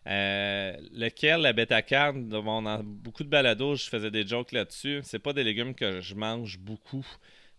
Euh, 0.07 0.77
lequel, 0.93 1.43
la 1.43 1.53
bêta-carne, 1.53 2.29
dans 2.29 2.83
beaucoup 2.83 3.25
de 3.25 3.29
balados, 3.29 3.77
je 3.77 3.89
faisais 3.89 4.11
des 4.11 4.27
jokes 4.27 4.53
là-dessus. 4.53 5.01
C'est 5.03 5.19
pas 5.19 5.33
des 5.33 5.45
légumes 5.45 5.75
que 5.75 6.01
je 6.01 6.15
mange 6.15 6.59
beaucoup. 6.59 7.07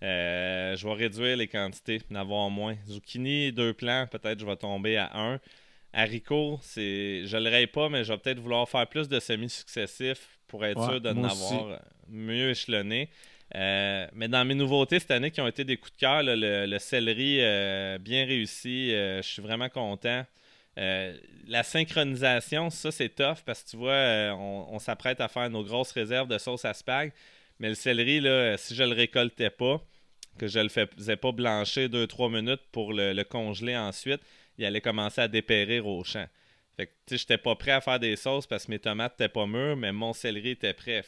Euh, 0.01 0.75
je 0.75 0.87
vais 0.87 0.93
réduire 0.93 1.37
les 1.37 1.47
quantités, 1.47 2.01
en 2.15 2.49
moins. 2.49 2.75
Zucchini, 2.87 3.51
deux 3.51 3.73
plants, 3.73 4.07
peut-être 4.09 4.39
je 4.39 4.45
vais 4.45 4.55
tomber 4.55 4.97
à 4.97 5.11
un. 5.13 5.39
Haricots, 5.91 6.59
c'est, 6.61 7.25
je 7.25 7.37
le 7.37 7.49
raye 7.49 7.67
pas, 7.67 7.89
mais 7.89 8.03
je 8.03 8.13
vais 8.13 8.19
peut-être 8.19 8.39
vouloir 8.39 8.67
faire 8.69 8.87
plus 8.87 9.09
de 9.09 9.19
semis 9.19 9.49
successifs 9.49 10.39
pour 10.47 10.65
être 10.65 10.83
sûr 10.83 11.01
de 11.01 11.09
avoir 11.09 11.79
mieux 12.07 12.51
échelonné. 12.51 13.09
Euh, 13.55 14.07
mais 14.13 14.27
dans 14.27 14.45
mes 14.45 14.53
nouveautés 14.53 14.99
cette 14.99 15.11
année 15.11 15.31
qui 15.31 15.41
ont 15.41 15.47
été 15.47 15.63
des 15.63 15.77
coups 15.77 15.93
de 15.93 15.99
cœur, 15.99 16.21
le, 16.23 16.77
céleri 16.77 17.39
euh, 17.41 17.97
bien 17.97 18.25
réussi, 18.25 18.93
euh, 18.93 19.21
je 19.21 19.27
suis 19.27 19.41
vraiment 19.41 19.69
content. 19.69 20.23
La 21.47 21.63
synchronisation, 21.63 22.69
ça 22.69 22.91
c'est 22.91 23.09
tough 23.09 23.39
parce 23.45 23.63
que 23.63 23.69
tu 23.69 23.77
vois, 23.77 24.33
on, 24.37 24.79
s'apprête 24.79 25.19
à 25.19 25.27
faire 25.27 25.49
nos 25.49 25.63
grosses 25.63 25.91
réserves 25.91 26.27
de 26.27 26.37
sauce 26.37 26.65
à 26.65 26.73
spag. 26.73 27.11
Mais 27.59 27.69
le 27.69 27.75
céleri, 27.75 28.21
là, 28.21 28.55
si 28.57 28.73
je 28.75 28.83
le 28.83 28.93
récoltais 28.93 29.49
pas, 29.49 29.83
que 30.37 30.47
je 30.47 30.59
le 30.59 30.69
faisais 30.69 31.17
pas 31.17 31.31
blanchir 31.31 31.89
2-3 31.89 32.31
minutes 32.31 32.61
pour 32.71 32.93
le, 32.93 33.11
le, 33.11 33.23
congeler 33.25 33.75
ensuite, 33.75 34.21
il 34.57 34.65
allait 34.65 34.81
commencer 34.81 35.21
à 35.21 35.27
dépérir 35.27 35.85
au 35.85 36.03
champ. 36.03 36.27
Fait 36.79 36.87
que, 36.87 37.35
pas 37.35 37.55
prêt 37.55 37.71
à 37.71 37.81
faire 37.81 37.99
des 37.99 38.15
sauces 38.15 38.47
parce 38.47 38.65
que 38.65 38.71
mes 38.71 38.79
tomates 38.79 39.15
étaient 39.15 39.27
pas 39.27 39.45
mûres, 39.45 39.75
mais 39.75 39.91
mon 39.91 40.13
céleri 40.13 40.51
était 40.51 40.73
prêt. 40.73 41.03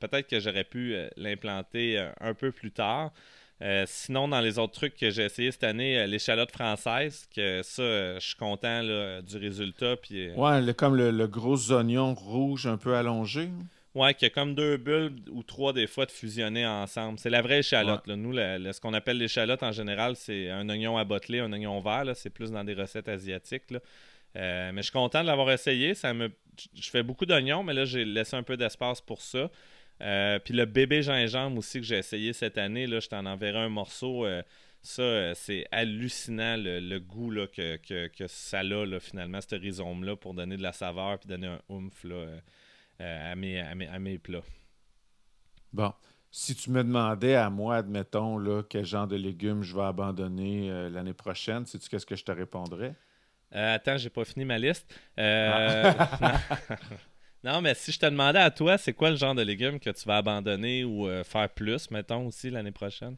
Peut-être 0.00 0.26
que 0.26 0.40
j'aurais 0.40 0.64
pu 0.64 0.94
euh, 0.94 1.08
l'implanter 1.16 1.96
euh, 1.96 2.10
un 2.20 2.34
peu 2.34 2.50
plus 2.50 2.72
tard. 2.72 3.12
Euh, 3.62 3.84
sinon, 3.86 4.26
dans 4.28 4.40
les 4.40 4.58
autres 4.58 4.72
trucs 4.72 4.96
que 4.96 5.10
j'ai 5.10 5.24
essayé 5.24 5.52
cette 5.52 5.64
année, 5.64 6.04
l'échalote 6.06 6.50
française, 6.50 7.28
que 7.34 7.62
ça, 7.62 8.18
je 8.18 8.26
suis 8.26 8.36
content 8.36 8.82
du 9.22 9.36
résultat. 9.36 9.96
Puis, 9.96 10.32
ouais, 10.32 10.74
comme 10.74 10.96
le, 10.96 11.26
gros 11.28 11.70
oignon 11.70 12.12
rouge 12.14 12.66
un 12.66 12.76
peu 12.76 12.96
allongé. 12.96 13.48
Ouais, 13.94 14.14
qui 14.14 14.24
a 14.24 14.30
comme 14.30 14.54
deux 14.54 14.78
bulbes 14.78 15.28
ou 15.30 15.42
trois 15.42 15.74
des 15.74 15.86
fois 15.86 16.06
de 16.06 16.10
fusionner 16.10 16.66
ensemble. 16.66 17.18
C'est 17.18 17.28
la 17.28 17.42
vraie 17.42 17.58
échalote. 17.58 18.06
Nous, 18.06 18.32
ce 18.34 18.80
qu'on 18.80 18.94
appelle 18.94 19.18
l'échalote 19.18 19.62
en 19.62 19.72
général, 19.72 20.16
c'est 20.16 20.50
un 20.50 20.68
oignon 20.70 20.96
à 20.96 21.04
botter, 21.04 21.40
un 21.40 21.52
oignon 21.52 21.78
vert. 21.80 22.04
C'est 22.14 22.30
plus 22.30 22.50
dans 22.50 22.64
des 22.64 22.74
recettes 22.74 23.08
asiatiques. 23.08 23.70
Là. 23.70 23.80
Euh, 24.36 24.72
mais 24.72 24.80
je 24.80 24.86
suis 24.86 24.92
content 24.92 25.20
de 25.20 25.26
l'avoir 25.26 25.50
essayé. 25.50 25.94
Ça 25.94 26.14
me... 26.14 26.30
Je 26.74 26.90
fais 26.90 27.02
beaucoup 27.02 27.26
d'oignons, 27.26 27.62
mais 27.62 27.74
là, 27.74 27.84
j'ai 27.84 28.04
laissé 28.04 28.34
un 28.34 28.42
peu 28.42 28.56
d'espace 28.56 29.00
pour 29.00 29.20
ça. 29.20 29.50
Euh, 30.00 30.38
puis 30.38 30.54
le 30.54 30.64
bébé 30.64 31.02
gingembre 31.02 31.58
aussi 31.58 31.80
que 31.80 31.86
j'ai 31.86 31.98
essayé 31.98 32.32
cette 32.32 32.58
année, 32.58 32.86
là, 32.86 33.00
je 33.00 33.08
t'en 33.08 33.24
enverrai 33.26 33.58
un 33.58 33.68
morceau. 33.68 34.24
Euh, 34.24 34.42
ça, 34.80 35.34
c'est 35.34 35.66
hallucinant 35.70 36.56
le, 36.58 36.98
goût 36.98 37.30
là, 37.30 37.46
que, 37.46 37.78
ça 38.26 38.60
a 38.60 38.62
là, 38.62 38.98
finalement, 38.98 39.40
ce 39.40 39.54
rhizome-là, 39.54 40.16
pour 40.16 40.34
donner 40.34 40.56
de 40.56 40.62
la 40.62 40.72
saveur 40.72 41.18
puis 41.20 41.28
donner 41.28 41.46
un 41.46 41.60
oomph 41.68 42.02
là, 42.02 42.26
à, 42.98 43.36
mes, 43.36 43.60
à, 43.60 43.98
mes, 44.00 44.18
plats. 44.18 44.42
Bon. 45.72 45.92
Si 46.32 46.56
tu 46.56 46.70
me 46.70 46.82
demandais 46.82 47.36
à 47.36 47.50
moi, 47.50 47.76
admettons, 47.76 48.38
là, 48.38 48.62
quel 48.68 48.86
genre 48.86 49.06
de 49.06 49.16
légumes 49.16 49.62
je 49.62 49.76
vais 49.76 49.82
abandonner 49.82 50.88
l'année 50.90 51.12
prochaine, 51.12 51.64
sais-tu 51.66 51.88
qu'est-ce 51.88 52.06
que 52.06 52.16
je 52.16 52.24
te 52.24 52.32
répondrais? 52.32 52.96
Euh, 53.54 53.74
attends, 53.74 53.98
j'ai 53.98 54.10
pas 54.10 54.24
fini 54.24 54.44
ma 54.44 54.58
liste. 54.58 54.92
Euh, 55.18 55.92
ah. 55.98 56.38
non. 57.44 57.60
mais 57.60 57.74
si 57.74 57.92
je 57.92 57.98
te 57.98 58.06
demandais 58.06 58.38
à 58.38 58.50
toi, 58.50 58.78
c'est 58.78 58.92
quoi 58.92 59.10
le 59.10 59.16
genre 59.16 59.34
de 59.34 59.42
légumes 59.42 59.78
que 59.80 59.90
tu 59.90 60.06
vas 60.06 60.18
abandonner 60.18 60.84
ou 60.84 61.06
euh, 61.08 61.24
faire 61.24 61.48
plus, 61.48 61.90
mettons, 61.90 62.26
aussi 62.26 62.50
l'année 62.50 62.72
prochaine? 62.72 63.16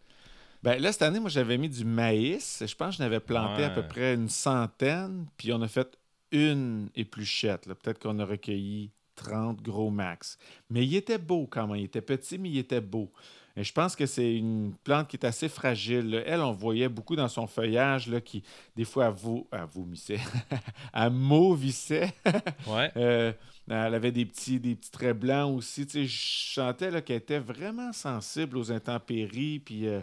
Ben 0.63 0.81
là, 0.81 0.93
cette 0.93 1.03
année, 1.03 1.21
moi, 1.21 1.29
j'avais 1.29 1.59
mis 1.59 1.69
du 1.69 1.85
maïs. 1.85 2.65
Je 2.67 2.75
pense 2.75 2.91
que 2.91 2.95
je 2.97 3.03
n'avais 3.03 3.21
planté 3.21 3.65
à 3.65 3.71
peu 3.71 3.83
près 3.83 4.15
une 4.15 4.31
centaine. 4.31 5.27
Puis 5.37 5.53
on 5.53 5.61
a 5.61 5.69
fait 5.69 5.99
une 6.33 6.89
épluchette. 6.95 7.67
Peut-être 7.67 7.99
qu'on 7.99 8.19
a 8.19 8.25
recueilli 8.25 8.91
30 9.17 9.61
gros 9.61 9.91
max. 9.91 10.39
Mais 10.71 10.87
il 10.87 10.97
était 10.97 11.19
beau 11.19 11.47
quand 11.47 11.67
même. 11.67 11.77
Il 11.77 11.85
était 11.85 12.01
petit, 12.01 12.39
mais 12.39 12.49
il 12.49 12.59
était 12.59 12.81
beau. 12.81 13.13
Et 13.57 13.63
je 13.63 13.73
pense 13.73 13.95
que 13.95 14.05
c'est 14.07 14.35
une 14.35 14.75
plante 14.83 15.09
qui 15.09 15.17
est 15.17 15.25
assez 15.25 15.49
fragile. 15.49 16.23
Elle, 16.27 16.41
on 16.41 16.53
voyait 16.53 16.89
beaucoup 16.89 17.15
dans 17.15 17.29
son 17.29 17.47
feuillage 17.47 18.09
là, 18.09 18.21
qui, 18.21 18.43
des 18.75 18.85
fois, 18.85 19.07
elle, 19.07 19.13
vous 19.13 19.47
elle 19.53 19.67
vomissait, 19.73 20.19
elle 20.93 21.11
mauvissait. 21.11 22.13
ouais. 22.67 22.91
Euh, 22.97 23.33
elle 23.69 23.95
avait 23.95 24.13
des 24.13 24.27
petits, 24.27 24.59
des 24.59 24.75
petits 24.75 24.91
traits 24.91 25.19
blancs 25.19 25.57
aussi. 25.57 25.87
Tu 25.87 25.93
sais, 25.93 26.07
je 26.07 26.55
sentais 26.55 27.03
qu'elle 27.03 27.17
était 27.17 27.39
vraiment 27.39 27.93
sensible 27.93 28.59
aux 28.59 28.73
intempéries. 28.73 29.61
Puis, 29.61 29.87
euh, 29.87 30.01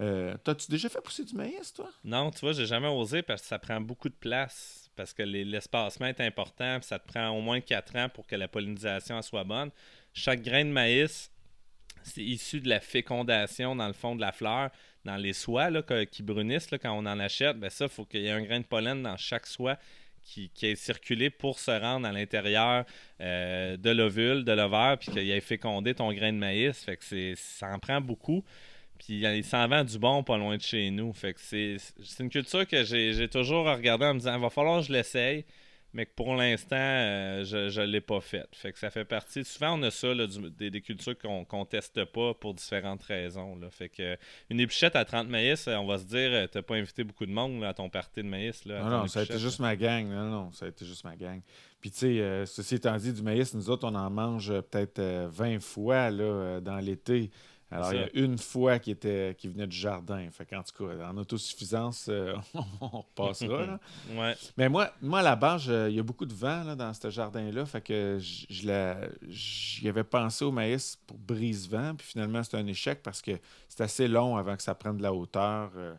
euh, 0.00 0.34
t'as-tu 0.42 0.70
déjà 0.70 0.88
fait 0.88 1.00
pousser 1.00 1.24
du 1.24 1.34
maïs, 1.34 1.72
toi? 1.74 1.90
Non, 2.02 2.30
tu 2.30 2.40
vois, 2.40 2.52
j'ai 2.52 2.66
jamais 2.66 2.88
osé 2.88 3.22
parce 3.22 3.42
que 3.42 3.48
ça 3.48 3.58
prend 3.58 3.80
beaucoup 3.80 4.08
de 4.08 4.14
place. 4.14 4.90
Parce 4.96 5.12
que 5.12 5.22
l'espacement 5.22 6.06
est 6.06 6.20
important. 6.20 6.78
ça 6.80 6.98
te 6.98 7.06
prend 7.06 7.28
au 7.30 7.40
moins 7.40 7.60
4 7.60 7.96
ans 7.96 8.08
pour 8.08 8.26
que 8.26 8.36
la 8.36 8.48
pollinisation 8.48 9.20
soit 9.22 9.44
bonne. 9.44 9.70
Chaque 10.12 10.42
grain 10.42 10.64
de 10.64 10.70
maïs 10.70 11.30
c'est 12.04 12.22
issu 12.22 12.60
de 12.60 12.68
la 12.68 12.80
fécondation 12.80 13.74
dans 13.74 13.86
le 13.86 13.92
fond 13.92 14.14
de 14.14 14.20
la 14.20 14.32
fleur, 14.32 14.70
dans 15.04 15.16
les 15.16 15.32
soies 15.32 15.70
là, 15.70 15.82
qui 16.06 16.22
brunissent 16.22 16.68
quand 16.80 16.92
on 16.92 17.06
en 17.06 17.18
achète. 17.18 17.58
Ben 17.58 17.70
ça, 17.70 17.86
il 17.86 17.90
faut 17.90 18.04
qu'il 18.04 18.20
y 18.20 18.26
ait 18.26 18.30
un 18.30 18.42
grain 18.42 18.60
de 18.60 18.64
pollen 18.64 19.02
dans 19.02 19.16
chaque 19.16 19.46
soie 19.46 19.78
qui, 20.22 20.50
qui 20.50 20.66
ait 20.66 20.76
circulé 20.76 21.30
pour 21.30 21.58
se 21.58 21.70
rendre 21.70 22.06
à 22.06 22.12
l'intérieur 22.12 22.84
euh, 23.20 23.76
de 23.76 23.90
l'ovule, 23.90 24.44
de 24.44 24.52
l'ovaire, 24.52 24.98
puis 24.98 25.10
qu'il 25.10 25.30
ait 25.30 25.40
fécondé 25.40 25.94
ton 25.94 26.12
grain 26.12 26.32
de 26.32 26.38
maïs. 26.38 26.82
Fait 26.84 26.96
que 26.96 27.34
ça 27.36 27.68
en 27.68 27.78
prend 27.78 28.00
beaucoup. 28.00 28.44
Puis 28.98 29.20
il 29.20 29.44
s'en 29.44 29.66
vend 29.66 29.84
du 29.84 29.98
bon 29.98 30.22
pas 30.22 30.38
loin 30.38 30.56
de 30.56 30.62
chez 30.62 30.90
nous. 30.90 31.12
Fait 31.12 31.34
que 31.34 31.40
c'est 31.40 31.78
une 32.20 32.30
culture 32.30 32.66
que 32.66 32.84
j'ai 32.84 33.28
toujours 33.28 33.66
regardé 33.66 34.06
en 34.06 34.14
me 34.14 34.18
disant 34.18 34.36
il 34.36 34.40
va 34.40 34.50
falloir 34.50 34.80
que 34.80 34.86
je 34.86 34.92
l'essaye 34.92 35.44
mais 35.94 36.06
que 36.06 36.10
pour 36.16 36.34
l'instant, 36.34 36.74
euh, 36.76 37.44
je 37.44 37.80
ne 37.80 37.86
l'ai 37.86 38.00
pas 38.00 38.20
faite. 38.20 38.48
Fait 38.52 38.72
que 38.72 38.78
ça 38.80 38.90
fait 38.90 39.04
partie. 39.04 39.44
Souvent, 39.44 39.78
on 39.78 39.82
a 39.84 39.92
ça, 39.92 40.08
des, 40.12 40.80
cultures 40.80 41.16
qu'on 41.16 41.46
ne 41.52 41.64
teste 41.64 42.04
pas 42.06 42.34
pour 42.34 42.52
différentes 42.52 43.04
raisons. 43.04 43.54
Là. 43.56 43.70
Fait 43.70 43.88
que 43.88 44.18
une 44.50 44.58
épluchette 44.58 44.96
à 44.96 45.04
30 45.04 45.28
maïs, 45.28 45.68
on 45.68 45.86
va 45.86 45.98
se 45.98 46.04
dire, 46.04 46.30
euh, 46.32 46.46
tu 46.50 46.58
n'as 46.58 46.62
pas 46.62 46.74
invité 46.74 47.04
beaucoup 47.04 47.26
de 47.26 47.30
monde 47.30 47.62
à 47.62 47.72
ton 47.72 47.88
party 47.88 48.24
de 48.24 48.28
maïs. 48.28 48.64
Là, 48.64 48.82
non, 48.82 48.90
non, 48.90 49.06
ça 49.06 49.20
a 49.20 49.22
été 49.22 49.38
juste 49.38 49.60
ma 49.60 49.76
gang. 49.76 50.08
Non, 50.08 50.28
non, 50.28 50.52
ça 50.52 50.66
a 50.66 50.68
été 50.68 50.84
juste 50.84 51.04
ma 51.04 51.14
gang. 51.14 51.40
Puis, 51.80 51.92
tu 51.92 51.98
sais, 51.98 52.20
euh, 52.20 52.44
ceci 52.44 52.74
étant 52.74 52.96
dit, 52.96 53.12
du 53.12 53.22
maïs, 53.22 53.54
nous 53.54 53.70
autres, 53.70 53.86
on 53.88 53.94
en 53.94 54.10
mange 54.10 54.48
peut-être 54.48 55.00
20 55.00 55.62
fois 55.62 56.10
là, 56.10 56.60
dans 56.60 56.78
l'été. 56.78 57.30
Alors, 57.74 57.92
il 57.92 58.00
y 58.00 58.02
a 58.02 58.08
une 58.14 58.38
fois 58.38 58.78
qui 58.78 58.90
était 58.90 59.34
qui 59.36 59.48
venait 59.48 59.66
du 59.66 59.76
jardin. 59.76 60.28
Fait 60.30 60.46
qu'en 60.46 60.62
tout 60.62 60.86
cas, 60.86 61.08
en 61.08 61.16
autosuffisance, 61.16 62.06
euh, 62.08 62.34
on 62.80 63.04
passera. 63.14 63.66
Là. 63.66 63.80
ouais. 64.16 64.36
Mais 64.56 64.68
moi, 64.68 64.90
moi, 65.02 65.20
à 65.20 65.22
la 65.22 65.36
base, 65.36 65.66
il 65.66 65.94
y 65.94 65.98
a 65.98 66.02
beaucoup 66.02 66.26
de 66.26 66.34
vent 66.34 66.76
dans 66.76 66.94
ce 66.94 67.10
jardin-là. 67.10 67.66
Fait 67.66 67.80
que 67.80 68.18
j'y 68.20 69.88
avais 69.88 70.04
pensé 70.04 70.44
au 70.44 70.52
maïs 70.52 70.96
pour 71.06 71.18
brise-vent. 71.18 71.94
Puis 71.96 72.06
finalement, 72.06 72.42
c'était 72.42 72.58
un 72.58 72.66
échec 72.66 73.02
parce 73.02 73.20
que 73.20 73.32
c'est 73.68 73.82
assez 73.82 74.08
long 74.08 74.36
avant 74.36 74.56
que 74.56 74.62
ça 74.62 74.74
prenne 74.74 74.96
de 74.96 75.02
la 75.02 75.12
hauteur. 75.12 75.70
Euh, 75.76 75.94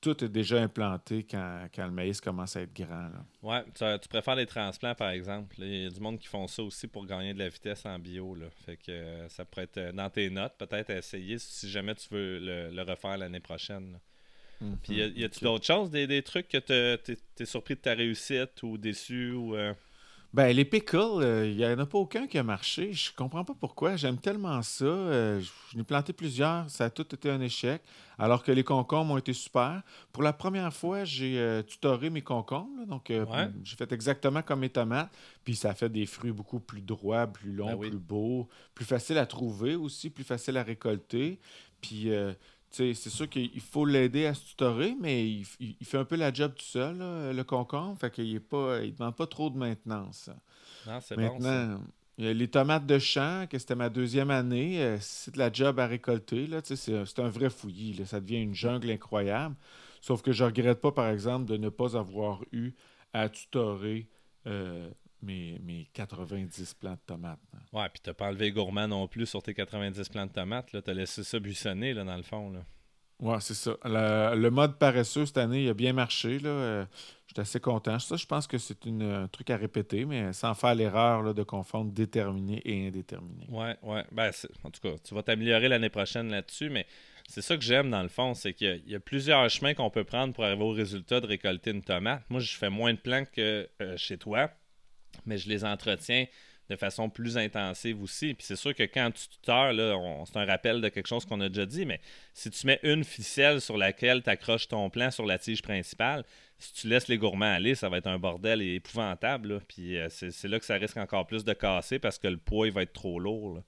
tout 0.00 0.24
est 0.24 0.28
déjà 0.28 0.60
implanté 0.60 1.26
quand, 1.28 1.68
le 1.76 1.90
maïs 1.90 2.20
commence 2.20 2.56
à 2.56 2.62
être 2.62 2.74
grand. 2.74 3.10
Oui, 3.42 3.56
tu, 3.74 4.08
préfères 4.08 4.34
les 4.34 4.46
transplants, 4.46 4.94
par 4.94 5.10
exemple. 5.10 5.56
Il 5.58 5.82
y 5.82 5.86
a 5.86 5.90
du 5.90 6.00
monde 6.00 6.18
qui 6.18 6.28
font 6.28 6.46
ça 6.46 6.62
aussi 6.62 6.86
pour 6.86 7.06
gagner 7.06 7.34
de 7.34 7.38
la 7.38 7.48
vitesse 7.48 7.86
en 7.86 7.98
bio. 7.98 8.34
Là. 8.34 8.46
Fait 8.64 8.76
que 8.76 8.90
euh, 8.90 9.28
ça 9.28 9.44
pourrait 9.44 9.64
être 9.64 9.78
euh, 9.78 9.92
dans 9.92 10.10
tes 10.10 10.30
notes, 10.30 10.54
peut-être 10.58 10.90
essayer 10.90 11.38
si 11.38 11.70
jamais 11.70 11.94
tu 11.94 12.08
veux 12.10 12.38
le, 12.40 12.82
refaire 12.82 13.18
l'année 13.18 13.40
prochaine. 13.40 13.98
Mhm. 14.60 14.78
Puis 14.82 14.94
y 14.96 15.24
a-tu 15.24 15.44
d'autres 15.44 15.64
choses, 15.64 15.90
des, 15.90 16.22
trucs 16.22 16.48
que 16.48 16.58
tu 16.58 17.12
es, 17.42 17.46
surpris 17.46 17.74
de 17.74 17.80
ta 17.80 17.94
réussite 17.94 18.62
ou 18.62 18.76
déçu 18.76 19.32
ou. 19.32 19.56
Euh? 19.56 19.74
Ben, 20.32 20.54
les 20.54 20.64
pickles, 20.64 21.46
il 21.46 21.56
n'y 21.56 21.66
en 21.66 21.78
a 21.78 21.86
pas 21.86 21.98
aucun 21.98 22.26
qui 22.26 22.38
a 22.38 22.44
marché. 22.44 22.92
Je 22.92 23.12
comprends 23.14 23.44
pas 23.44 23.54
pourquoi. 23.58 23.96
J'aime 23.96 24.16
tellement 24.16 24.62
ça. 24.62 24.86
je 24.86 25.76
n'ai 25.76 25.82
planté 25.82 26.12
plusieurs. 26.12 26.70
Ça 26.70 26.84
a 26.84 26.90
tout 26.90 27.14
été 27.14 27.28
un 27.28 27.40
échec 27.40 27.82
alors 28.20 28.42
que 28.42 28.52
les 28.52 28.62
concombres 28.62 29.14
ont 29.14 29.16
été 29.16 29.32
super. 29.32 29.82
Pour 30.12 30.22
la 30.22 30.34
première 30.34 30.74
fois, 30.74 31.04
j'ai 31.04 31.38
euh, 31.38 31.62
tutoré 31.62 32.10
mes 32.10 32.20
concombres. 32.20 32.86
donc, 32.86 33.10
euh, 33.10 33.24
j'ai 33.64 33.76
fait 33.76 33.90
exactement 33.92 34.42
comme 34.42 34.60
mes 34.60 34.68
tomates. 34.68 35.10
Puis, 35.42 35.56
ça 35.56 35.72
fait 35.72 35.88
des 35.88 36.04
fruits 36.04 36.30
beaucoup 36.30 36.60
plus 36.60 36.82
droits, 36.82 37.26
plus 37.26 37.50
longs, 37.50 37.78
ben 37.78 37.88
plus 37.88 37.98
beaux, 37.98 38.46
plus 38.74 38.84
faciles 38.84 39.16
à 39.16 39.24
trouver 39.24 39.74
aussi, 39.74 40.10
plus 40.10 40.22
faciles 40.22 40.58
à 40.58 40.62
récolter. 40.62 41.40
Puis, 41.80 42.12
euh, 42.12 42.34
c'est 42.70 42.94
sûr 42.94 43.28
qu'il 43.28 43.60
faut 43.60 43.84
l'aider 43.84 44.26
à 44.26 44.34
se 44.34 44.46
tutorer, 44.46 44.96
mais 45.00 45.28
il, 45.28 45.44
fait 45.84 45.98
un 45.98 46.04
peu 46.04 46.16
la 46.16 46.32
job 46.32 46.52
tout 46.56 46.64
seul, 46.64 46.98
le 46.98 47.42
concombre. 47.42 47.98
Fait 47.98 48.10
qu'il 48.10 48.32
ne 48.32 48.90
demande 48.90 49.16
pas 49.16 49.26
trop 49.26 49.50
de 49.50 49.58
maintenance. 49.58 50.30
Non, 50.86 50.98
c'est 51.00 51.16
Bon, 51.16 51.38
les 52.20 52.48
tomates 52.48 52.86
de 52.86 52.98
champ, 52.98 53.46
que 53.48 53.58
c'était 53.58 53.74
ma 53.74 53.88
deuxième 53.88 54.30
année, 54.30 54.82
euh, 54.82 54.98
c'est 55.00 55.34
de 55.34 55.38
la 55.38 55.50
job 55.50 55.80
à 55.80 55.86
récolter. 55.86 56.48
C'est 56.64 57.18
un 57.18 57.28
vrai 57.28 57.50
fouillis. 57.50 58.00
Ça 58.04 58.20
devient 58.20 58.42
une 58.42 58.54
jungle 58.54 58.90
incroyable. 58.90 59.54
Sauf 60.00 60.22
que 60.22 60.32
je 60.32 60.44
regrette 60.44 60.80
pas, 60.80 60.92
par 60.92 61.08
exemple, 61.08 61.46
de 61.46 61.56
ne 61.56 61.68
pas 61.68 61.96
avoir 61.96 62.42
eu 62.52 62.72
à 63.12 63.28
tutorer 63.28 64.06
euh, 64.46 64.90
mes, 65.22 65.58
mes, 65.62 65.88
90 65.92 66.74
plants 66.74 66.92
de 66.92 66.98
tomates. 67.06 67.38
Ouais, 67.72 67.88
puis 67.88 68.00
t'as 68.02 68.14
pas 68.14 68.28
enlevé 68.28 68.50
gourmand 68.52 68.88
non 68.88 69.08
plus 69.08 69.26
sur 69.26 69.42
tes 69.42 69.54
90 69.54 70.08
plants 70.08 70.26
de 70.26 70.32
tomates. 70.32 70.70
Tu 70.70 70.90
as 70.90 70.94
laissé 70.94 71.24
ça 71.24 71.38
buissonner, 71.38 71.94
là, 71.94 72.04
dans 72.04 72.16
le 72.16 72.22
fond. 72.22 72.50
Là. 72.50 72.60
Ouais, 73.20 73.40
c'est 73.40 73.54
ça. 73.54 73.76
le 73.84 74.48
mode 74.48 74.78
paresseux 74.78 75.26
cette 75.26 75.38
année, 75.38 75.64
il 75.64 75.68
a 75.68 75.74
bien 75.74 75.92
marché. 75.92 76.38
Là. 76.38 76.48
Euh, 76.48 76.84
J'étais 77.30 77.42
assez 77.42 77.60
content. 77.60 77.96
Ça, 78.00 78.16
je 78.16 78.26
pense 78.26 78.48
que 78.48 78.58
c'est 78.58 78.84
un 78.88 79.28
truc 79.28 79.50
à 79.50 79.56
répéter, 79.56 80.04
mais 80.04 80.32
sans 80.32 80.52
faire 80.54 80.74
l'erreur 80.74 81.32
de 81.32 81.42
confondre 81.44 81.92
déterminé 81.92 82.60
et 82.64 82.88
indéterminé. 82.88 83.46
Ouais, 83.48 83.76
ouais. 83.84 84.04
Ben, 84.10 84.32
en 84.64 84.70
tout 84.72 84.80
cas, 84.80 84.96
tu 85.04 85.14
vas 85.14 85.22
t'améliorer 85.22 85.68
l'année 85.68 85.90
prochaine 85.90 86.28
là-dessus, 86.28 86.70
mais 86.70 86.88
c'est 87.28 87.40
ça 87.40 87.56
que 87.56 87.62
j'aime 87.62 87.88
dans 87.88 88.02
le 88.02 88.08
fond, 88.08 88.34
c'est 88.34 88.52
qu'il 88.52 88.82
y, 88.84 88.96
a 88.96 88.98
plusieurs 88.98 89.48
chemins 89.48 89.74
qu'on 89.74 89.90
peut 89.90 90.02
prendre 90.02 90.34
pour 90.34 90.42
arriver 90.42 90.64
au 90.64 90.72
résultat 90.72 91.20
de 91.20 91.26
récolter 91.28 91.70
une 91.70 91.82
tomate. 91.82 92.24
Moi, 92.30 92.40
je 92.40 92.56
fais 92.56 92.68
moins 92.68 92.94
de 92.94 92.98
plants 92.98 93.24
que 93.32 93.68
euh, 93.80 93.96
chez 93.96 94.18
toi, 94.18 94.50
mais 95.30 95.38
je 95.38 95.48
les 95.48 95.64
entretiens 95.64 96.26
de 96.68 96.76
façon 96.76 97.10
plus 97.10 97.36
intensive 97.36 98.00
aussi. 98.02 98.34
Puis 98.34 98.46
c'est 98.46 98.56
sûr 98.56 98.74
que 98.74 98.84
quand 98.84 99.10
tu 99.10 99.28
tuteurs, 99.28 99.74
c'est 100.26 100.36
un 100.36 100.44
rappel 100.44 100.80
de 100.80 100.88
quelque 100.88 101.08
chose 101.08 101.24
qu'on 101.24 101.40
a 101.40 101.48
déjà 101.48 101.66
dit, 101.66 101.84
mais 101.84 102.00
si 102.32 102.50
tu 102.50 102.66
mets 102.66 102.78
une 102.84 103.02
ficelle 103.02 103.60
sur 103.60 103.76
laquelle 103.76 104.22
tu 104.22 104.30
accroches 104.30 104.68
ton 104.68 104.88
plant 104.88 105.10
sur 105.10 105.26
la 105.26 105.38
tige 105.38 105.62
principale, 105.62 106.24
si 106.58 106.72
tu 106.74 106.88
laisses 106.88 107.08
les 107.08 107.18
gourmands 107.18 107.54
aller, 107.54 107.74
ça 107.74 107.88
va 107.88 107.98
être 107.98 108.06
un 108.06 108.18
bordel 108.18 108.62
épouvantable. 108.62 109.60
Puis 109.66 109.98
euh, 109.98 110.08
c'est 110.10 110.48
là 110.48 110.58
que 110.58 110.64
ça 110.64 110.74
risque 110.74 110.96
encore 110.96 111.26
plus 111.26 111.44
de 111.44 111.52
casser 111.52 111.98
parce 111.98 112.18
que 112.18 112.28
le 112.28 112.36
poids 112.36 112.70
va 112.70 112.82
être 112.82 112.92
trop 112.92 113.18
lourd. 113.18 113.62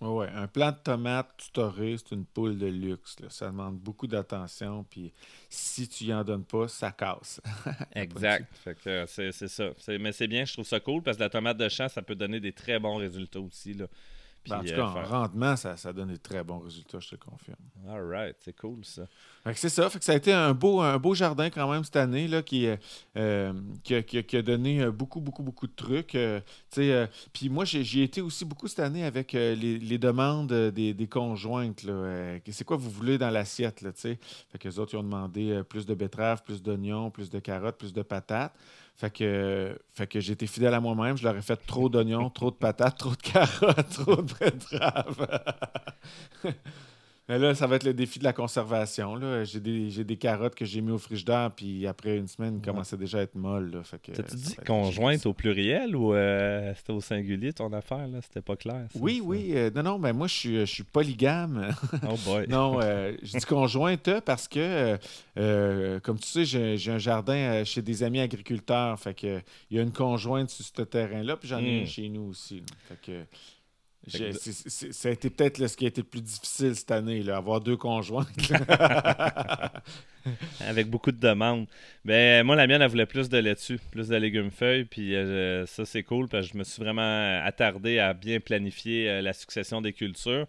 Oui, 0.00 0.26
un 0.32 0.46
plant 0.46 0.70
de 0.70 0.76
tomates 0.76 1.36
tutoré, 1.38 1.96
c'est 1.98 2.14
une 2.14 2.24
poule 2.24 2.56
de 2.56 2.66
luxe. 2.66 3.16
Ça 3.30 3.46
demande 3.46 3.78
beaucoup 3.78 4.06
d'attention. 4.06 4.84
Puis 4.88 5.12
si 5.48 5.88
tu 5.88 6.04
y 6.04 6.14
en 6.14 6.22
donnes 6.22 6.44
pas, 6.44 6.68
ça 6.68 6.92
casse. 6.92 7.40
exact. 7.96 8.46
c'est 9.08 9.32
ça. 9.32 9.70
Mais 9.98 10.12
c'est 10.12 10.28
bien, 10.28 10.44
je 10.44 10.52
trouve 10.52 10.66
ça 10.66 10.78
cool 10.78 11.02
parce 11.02 11.16
que 11.16 11.22
la 11.24 11.30
tomate 11.30 11.56
de 11.56 11.68
champ, 11.68 11.88
ça 11.88 12.02
peut 12.02 12.14
donner 12.14 12.38
des 12.38 12.52
très 12.52 12.78
bons 12.78 12.96
résultats 12.96 13.40
aussi. 13.40 13.74
Là. 13.74 13.86
En 14.50 14.60
tout 14.60 14.74
cas, 14.74 14.84
en 14.84 15.02
rendement, 15.02 15.56
ça, 15.56 15.76
ça 15.76 15.92
donne 15.92 16.08
des 16.08 16.18
très 16.18 16.42
bons 16.42 16.58
résultats, 16.58 16.98
je 17.00 17.10
te 17.10 17.16
confirme. 17.16 17.56
All 17.88 18.06
right, 18.06 18.36
c'est 18.40 18.54
cool 18.54 18.84
ça. 18.84 19.02
c'est 19.54 19.68
ça. 19.68 19.88
Fait 19.88 19.98
que 19.98 20.04
ça 20.04 20.12
a 20.12 20.16
été 20.16 20.32
un 20.32 20.52
beau, 20.52 20.80
un 20.80 20.98
beau 20.98 21.14
jardin 21.14 21.48
quand 21.48 21.70
même 21.70 21.84
cette 21.84 21.96
année 21.96 22.28
là, 22.28 22.42
qui, 22.42 22.68
euh, 23.16 23.52
qui, 23.82 24.36
a, 24.36 24.42
donné 24.42 24.82
euh, 24.82 24.90
beaucoup, 24.90 25.20
beaucoup, 25.20 25.42
beaucoup 25.42 25.66
de 25.66 25.74
trucs. 25.74 26.14
Euh, 26.14 26.40
puis 27.32 27.48
moi, 27.48 27.64
j'ai 27.64 28.02
été 28.02 28.20
aussi 28.20 28.44
beaucoup 28.44 28.68
cette 28.68 28.80
année 28.80 29.04
avec 29.04 29.32
les, 29.32 29.98
demandes 29.98 30.52
des, 30.52 30.94
des 30.94 31.06
conjointes. 31.06 31.86
c'est 32.50 32.64
quoi 32.64 32.76
vous 32.76 32.90
voulez 32.90 33.18
dans 33.18 33.30
l'assiette? 33.30 33.80
Fait 33.96 34.18
que 34.58 34.68
les 34.68 34.78
autres, 34.78 34.94
ils 34.94 34.98
ont 34.98 35.02
demandé 35.02 35.62
plus 35.68 35.86
de 35.86 35.94
betteraves, 35.94 36.42
plus 36.42 36.62
d'oignons, 36.62 37.10
plus 37.10 37.30
de 37.30 37.38
carottes, 37.38 37.78
plus 37.78 37.92
de 37.92 38.02
patates. 38.02 38.54
Fait 38.98 39.10
que, 39.10 39.78
été 40.32 40.48
fidèle 40.48 40.74
à 40.74 40.80
moi-même. 40.80 41.16
Je 41.16 41.22
leur 41.22 41.36
ai 41.36 41.40
fait 41.40 41.56
trop 41.66 41.88
d'oignons, 41.88 42.30
trop 42.30 42.50
de 42.50 42.56
patates, 42.56 42.98
trop 42.98 43.10
de 43.10 43.22
carottes, 43.22 43.90
trop 44.04 44.16
de 44.16 44.34
betteraves. 44.34 45.40
Mais 47.28 47.38
là, 47.38 47.54
ça 47.54 47.66
va 47.66 47.76
être 47.76 47.84
le 47.84 47.92
défi 47.92 48.18
de 48.18 48.24
la 48.24 48.32
conservation. 48.32 49.18
J'ai 49.44 49.60
des, 49.60 50.02
des, 50.02 50.16
carottes 50.16 50.54
que 50.54 50.64
j'ai 50.64 50.80
mis 50.80 50.92
au 50.92 50.98
frigidaire, 50.98 51.50
puis 51.54 51.86
après 51.86 52.16
une 52.16 52.26
semaine, 52.26 52.60
ils 52.62 52.64
commençaient 52.64 52.96
déjà 52.96 53.18
à 53.18 53.22
être 53.22 53.34
molles. 53.34 53.82
T'as-tu 54.14 54.36
dit 54.36 54.56
conjointe 54.66 55.26
au 55.26 55.34
pluriel 55.34 55.94
ou 55.94 56.14
euh, 56.14 56.72
c'était 56.74 56.92
au 56.92 57.02
singulier 57.02 57.52
ton 57.52 57.70
affaire? 57.74 58.08
Là? 58.08 58.20
C'était 58.22 58.40
pas 58.40 58.56
clair. 58.56 58.86
oui, 58.94 59.20
oui. 59.22 59.52
Euh, 59.54 59.70
non, 59.74 59.82
non, 59.82 59.98
ben 59.98 60.14
moi, 60.14 60.26
je 60.26 60.34
suis, 60.34 60.60
je 60.60 60.72
suis 60.72 60.84
polygame. 60.84 61.74
Oh 62.08 62.14
boy. 62.24 62.46
non, 62.48 62.80
euh, 62.80 63.12
je 63.22 63.36
dis 63.36 63.44
conjointe 63.44 64.20
parce 64.20 64.48
que, 64.48 64.98
comme 65.98 66.18
tu 66.18 66.46
sais, 66.46 66.76
j'ai 66.76 66.92
un 66.92 66.98
jardin 66.98 67.62
chez 67.64 67.82
des 67.82 68.02
amis 68.02 68.20
agriculteurs. 68.20 68.98
Fait 68.98 69.12
que 69.12 69.40
il 69.70 69.76
y 69.76 69.80
a 69.80 69.82
une 69.82 69.92
conjointe 69.92 70.48
sur 70.48 70.64
ce 70.64 70.82
terrain-là, 70.82 71.36
puis 71.36 71.48
j'en 71.48 71.58
ai 71.58 71.78
une 71.78 71.82
hmm. 71.82 71.86
chez 71.86 72.08
nous 72.08 72.30
aussi. 72.30 72.62
Fait 72.88 72.98
que 73.04 73.24
ça 74.08 75.08
a 75.08 75.12
été 75.12 75.30
peut-être 75.30 75.66
ce 75.66 75.76
qui 75.76 75.84
a 75.84 75.88
été 75.88 76.00
le 76.00 76.06
plus 76.06 76.22
difficile 76.22 76.74
cette 76.74 76.90
année, 76.90 77.22
là, 77.22 77.36
avoir 77.36 77.60
deux 77.60 77.76
conjoints. 77.76 78.26
Avec 80.60 80.88
beaucoup 80.88 81.12
de 81.12 81.18
demandes. 81.18 81.66
Ben, 82.04 82.44
moi, 82.44 82.56
la 82.56 82.66
mienne, 82.66 82.82
elle 82.82 82.90
voulait 82.90 83.06
plus 83.06 83.28
de 83.28 83.38
laitue, 83.38 83.78
plus 83.90 84.08
de 84.08 84.16
légumes 84.16 84.50
feuilles. 84.50 84.84
Puis 84.84 85.14
euh, 85.14 85.64
ça, 85.66 85.84
c'est 85.84 86.02
cool 86.02 86.28
parce 86.28 86.46
que 86.46 86.52
je 86.52 86.58
me 86.58 86.64
suis 86.64 86.82
vraiment 86.82 87.40
attardé 87.44 87.98
à 87.98 88.12
bien 88.14 88.40
planifier 88.40 89.08
euh, 89.08 89.22
la 89.22 89.32
succession 89.32 89.80
des 89.80 89.92
cultures. 89.92 90.46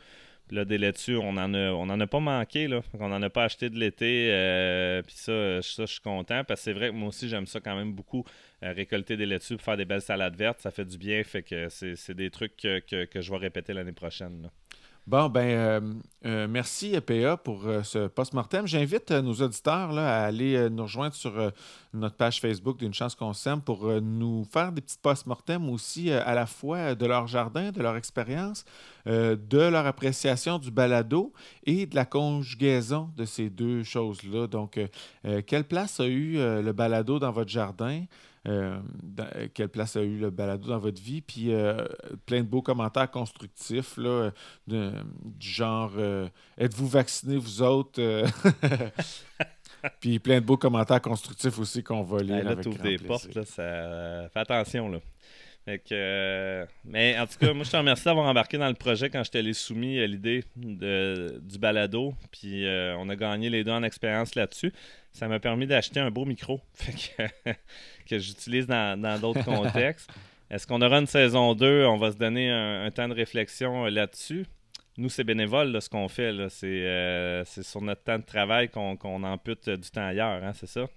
Là, 0.51 0.65
des 0.65 0.77
laitues, 0.77 1.17
on 1.17 1.37
en 1.37 1.99
a, 1.99 2.07
pas 2.07 2.19
manqué, 2.19 2.67
là. 2.67 2.81
On 2.99 3.09
n'en 3.09 3.21
a 3.21 3.29
pas 3.29 3.43
acheté 3.43 3.69
de 3.69 3.77
l'été. 3.77 4.29
Euh, 4.31 5.01
puis 5.03 5.15
ça, 5.15 5.61
ça, 5.61 5.85
je 5.85 5.91
suis 5.91 6.01
content 6.01 6.43
parce 6.43 6.61
que 6.61 6.63
c'est 6.65 6.73
vrai 6.73 6.89
que 6.89 6.95
moi 6.95 7.09
aussi, 7.09 7.29
j'aime 7.29 7.45
ça 7.45 7.59
quand 7.59 7.75
même 7.75 7.93
beaucoup, 7.93 8.25
euh, 8.63 8.71
récolter 8.71 9.15
des 9.17 9.25
laitues 9.25 9.55
pour 9.55 9.65
faire 9.65 9.77
des 9.77 9.85
belles 9.85 10.01
salades 10.01 10.35
vertes. 10.35 10.59
Ça 10.59 10.71
fait 10.71 10.85
du 10.85 10.97
bien. 10.97 11.23
Fait 11.23 11.43
que 11.43 11.67
c'est 11.69 12.13
des 12.15 12.31
trucs 12.31 12.57
que, 12.57 12.81
je 12.89 13.31
vais 13.31 13.37
répéter 13.37 13.73
l'année 13.73 13.91
prochaine. 13.91 14.49
Bon, 15.09 15.27
ben, 15.27 16.03
euh, 16.23 16.47
merci 16.47 16.95
PA 17.01 17.35
pour 17.35 17.63
ce 17.81 18.07
post-mortem. 18.07 18.67
J'invite 18.67 19.09
nos 19.09 19.33
auditeurs 19.33 19.91
là, 19.91 20.19
à 20.21 20.25
aller 20.25 20.69
nous 20.69 20.83
rejoindre 20.83 21.15
sur 21.15 21.51
notre 21.95 22.15
page 22.15 22.39
Facebook 22.39 22.77
d'une 22.77 22.93
chance 22.93 23.15
qu'on 23.15 23.33
s'aime 23.33 23.59
pour 23.59 23.87
nous 24.01 24.43
faire 24.43 24.71
des 24.71 24.81
petits 24.81 24.99
post-mortem 25.01 25.67
aussi 25.67 26.11
à 26.11 26.35
la 26.35 26.45
fois 26.45 26.93
de 26.93 27.07
leur 27.07 27.25
jardin, 27.25 27.71
de 27.71 27.81
leur 27.81 27.95
expérience, 27.95 28.65
de 29.07 29.39
leur 29.57 29.87
appréciation 29.87 30.59
du 30.59 30.69
balado 30.69 31.33
et 31.63 31.87
de 31.87 31.95
la 31.95 32.05
conjugaison 32.05 33.09
de 33.17 33.25
ces 33.25 33.49
deux 33.49 33.81
choses-là. 33.81 34.45
Donc, 34.45 34.79
quelle 35.47 35.63
place 35.63 35.99
a 35.99 36.05
eu 36.05 36.33
le 36.35 36.71
balado 36.71 37.17
dans 37.17 37.31
votre 37.31 37.49
jardin? 37.49 38.03
Euh, 38.49 38.79
quelle 39.53 39.69
place 39.69 39.95
a 39.95 40.01
eu 40.01 40.17
le 40.17 40.29
balado 40.31 40.67
dans 40.67 40.79
votre 40.79 41.01
vie? 41.01 41.21
Puis 41.21 41.53
euh, 41.53 41.85
plein 42.25 42.39
de 42.39 42.47
beaux 42.47 42.61
commentaires 42.61 43.11
constructifs, 43.11 43.97
là, 43.97 44.31
du 44.67 44.91
genre 45.39 45.91
euh, 45.97 46.27
Êtes-vous 46.57 46.87
vacciné, 46.87 47.37
vous 47.37 47.61
autres? 47.61 48.01
Puis 50.01 50.19
plein 50.19 50.41
de 50.41 50.45
beaux 50.45 50.57
commentaires 50.57 51.01
constructifs 51.01 51.59
aussi 51.59 51.83
qu'on 51.83 52.03
va 52.03 52.21
lire. 52.21 52.43
là, 52.43 52.55
tu 52.55 52.69
des 52.69 52.97
portes, 52.97 53.33
là, 53.35 53.45
ça... 53.45 54.29
fais 54.33 54.39
attention. 54.39 54.89
Là. 54.89 54.99
mais 56.83 57.17
en 57.19 57.27
tout 57.27 57.37
cas, 57.39 57.53
moi, 57.53 57.63
je 57.63 57.71
te 57.71 57.77
remercie 57.77 58.05
d'avoir 58.05 58.25
embarqué 58.25 58.57
dans 58.57 58.67
le 58.67 58.73
projet 58.73 59.09
quand 59.09 59.23
je 59.23 59.31
t'ai 59.31 59.53
soumis 59.53 59.99
à 59.99 60.07
l'idée 60.07 60.43
du 60.55 61.59
balado. 61.59 62.13
Puis 62.31 62.65
on 62.97 63.07
a 63.09 63.15
gagné 63.15 63.49
les 63.49 63.63
deux 63.63 63.71
en 63.71 63.83
expérience 63.83 64.33
là-dessus. 64.35 64.73
Ça 65.11 65.27
m'a 65.27 65.39
permis 65.39 65.67
d'acheter 65.67 65.99
un 65.99 66.11
beau 66.11 66.25
micro. 66.25 66.61
Fait 66.73 66.93
que 66.93 67.53
que 68.07 68.19
j'utilise 68.19 68.67
dans 68.67 69.19
d'autres 69.19 69.43
contextes. 69.45 70.09
Est-ce 70.49 70.65
qu'on 70.65 70.81
aura 70.81 70.97
une 70.97 71.07
saison 71.07 71.53
2? 71.53 71.85
On 71.85 71.97
va 71.97 72.11
se 72.11 72.17
donner 72.17 72.49
un, 72.49 72.89
temps 72.89 73.07
de 73.07 73.13
réflexion 73.13 73.85
euh, 73.85 73.89
là-dessus. 73.89 74.45
Nous, 74.97 75.09
c'est 75.09 75.23
bénévole 75.23 75.79
ce 75.79 75.89
qu'on 75.89 76.07
fait. 76.07 76.31
Euh, 76.33 77.43
c'est 77.45 77.63
sur 77.63 77.81
notre 77.81 78.03
temps 78.03 78.17
de 78.17 78.23
travail 78.23 78.69
qu'on 78.69 79.23
ampute 79.23 79.67
euh, 79.67 79.77
du 79.77 79.89
temps 79.91 80.05
ailleurs, 80.05 80.43
hein, 80.43 80.53
c'est 80.53 80.67
ça? 80.67 80.87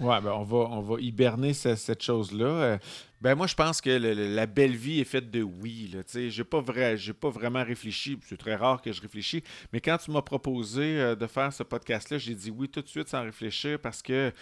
Oui, 0.00 0.14
ben 0.22 0.30
on, 0.30 0.44
va, 0.44 0.56
on 0.56 0.80
va 0.80 1.00
hiberner 1.00 1.52
cette, 1.54 2.02
chose-là. 2.02 2.78
ben 3.20 3.34
moi, 3.34 3.48
je 3.48 3.54
pense 3.54 3.80
que 3.80 3.90
la 3.90 4.46
belle 4.46 4.76
vie 4.76 5.00
est 5.00 5.04
faite 5.04 5.30
de 5.30 5.42
oui. 5.42 5.92
Je 6.12 6.38
n'ai 6.38 6.44
pas, 6.44 6.60
vrai, 6.60 6.96
pas 7.20 7.30
vraiment 7.30 7.64
réfléchi. 7.64 8.16
C'est 8.28 8.36
très 8.36 8.54
rare 8.54 8.80
que 8.80 8.92
je 8.92 9.02
réfléchis. 9.02 9.42
Mais 9.72 9.80
quand 9.80 9.98
tu 9.98 10.12
m'as 10.12 10.22
proposé 10.22 11.16
de 11.16 11.26
faire 11.26 11.52
ce 11.52 11.64
podcast-là, 11.64 12.18
j'ai 12.18 12.34
dit 12.34 12.50
oui 12.50 12.68
tout 12.68 12.82
de 12.82 12.88
suite 12.88 13.08
sans 13.08 13.24
réfléchir 13.24 13.80
parce 13.80 14.02
que 14.02 14.32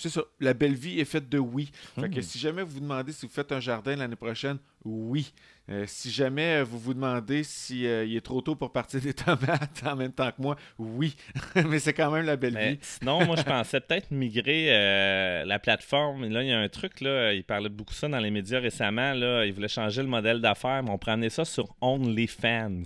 c'est 0.00 0.08
ça. 0.08 0.22
La 0.40 0.54
belle 0.54 0.74
vie 0.74 1.00
est 1.00 1.04
faite 1.04 1.28
de 1.28 1.38
oui. 1.38 1.70
Fait 1.98 2.08
que 2.08 2.18
hmm. 2.18 2.22
si 2.22 2.38
jamais 2.38 2.62
vous 2.62 2.74
vous 2.74 2.80
demandez 2.80 3.12
si 3.12 3.26
vous 3.26 3.32
faites 3.32 3.52
un 3.52 3.60
jardin 3.60 3.96
l'année 3.96 4.16
prochaine, 4.16 4.58
oui. 4.84 5.32
Euh, 5.70 5.84
si 5.86 6.10
jamais 6.10 6.62
vous 6.62 6.78
vous 6.78 6.94
demandez 6.94 7.44
s'il 7.44 7.86
euh, 7.86 8.16
est 8.16 8.24
trop 8.24 8.40
tôt 8.40 8.56
pour 8.56 8.72
partir 8.72 9.00
des 9.00 9.14
tomates 9.14 9.82
en 9.86 9.94
même 9.94 10.12
temps 10.12 10.30
que 10.30 10.42
moi, 10.42 10.56
oui. 10.78 11.14
Mais 11.54 11.78
c'est 11.78 11.92
quand 11.92 12.10
même 12.10 12.26
la 12.26 12.36
belle 12.36 12.58
vie. 12.58 12.78
Sinon, 12.80 13.24
moi, 13.24 13.36
je 13.36 13.42
pensais 13.42 13.80
peut-être 13.80 14.10
migrer 14.10 14.66
euh, 14.70 15.44
la 15.44 15.58
plateforme. 15.58 16.26
Là, 16.26 16.42
il 16.42 16.48
y 16.48 16.52
a 16.52 16.58
un 16.58 16.68
truc, 16.68 17.00
là, 17.00 17.32
il 17.32 17.44
parlait 17.44 17.68
beaucoup 17.68 17.92
de 17.92 17.98
ça 17.98 18.08
dans 18.08 18.18
les 18.18 18.30
médias 18.30 18.58
récemment. 18.58 19.12
Là, 19.12 19.44
il 19.44 19.52
voulait 19.52 19.68
changer 19.68 20.02
le 20.02 20.08
modèle 20.08 20.40
d'affaires, 20.40 20.82
mais 20.82 20.90
on 20.90 20.98
prenait 20.98 21.30
ça 21.30 21.44
sur 21.44 21.76
OnlyFans. 21.80 22.82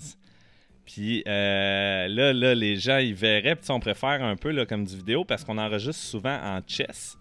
Puis 0.87 1.23
euh, 1.27 2.09
là, 2.09 2.33
là, 2.33 2.55
les 2.55 2.77
gens, 2.77 2.99
ils 2.99 3.15
verraient. 3.15 3.57
Puis 3.57 3.71
on 3.71 3.81
préfère 3.81 4.23
un 4.23 4.37
peu 4.37 4.51
là, 4.51 4.67
comme 4.67 4.85
du 4.85 4.97
vidéo 4.97 5.25
parce 5.25 5.45
qu'on 5.45 5.59
enregistre 5.59 6.03
souvent 6.03 6.37
en 6.37 6.61
chess. 6.67 7.17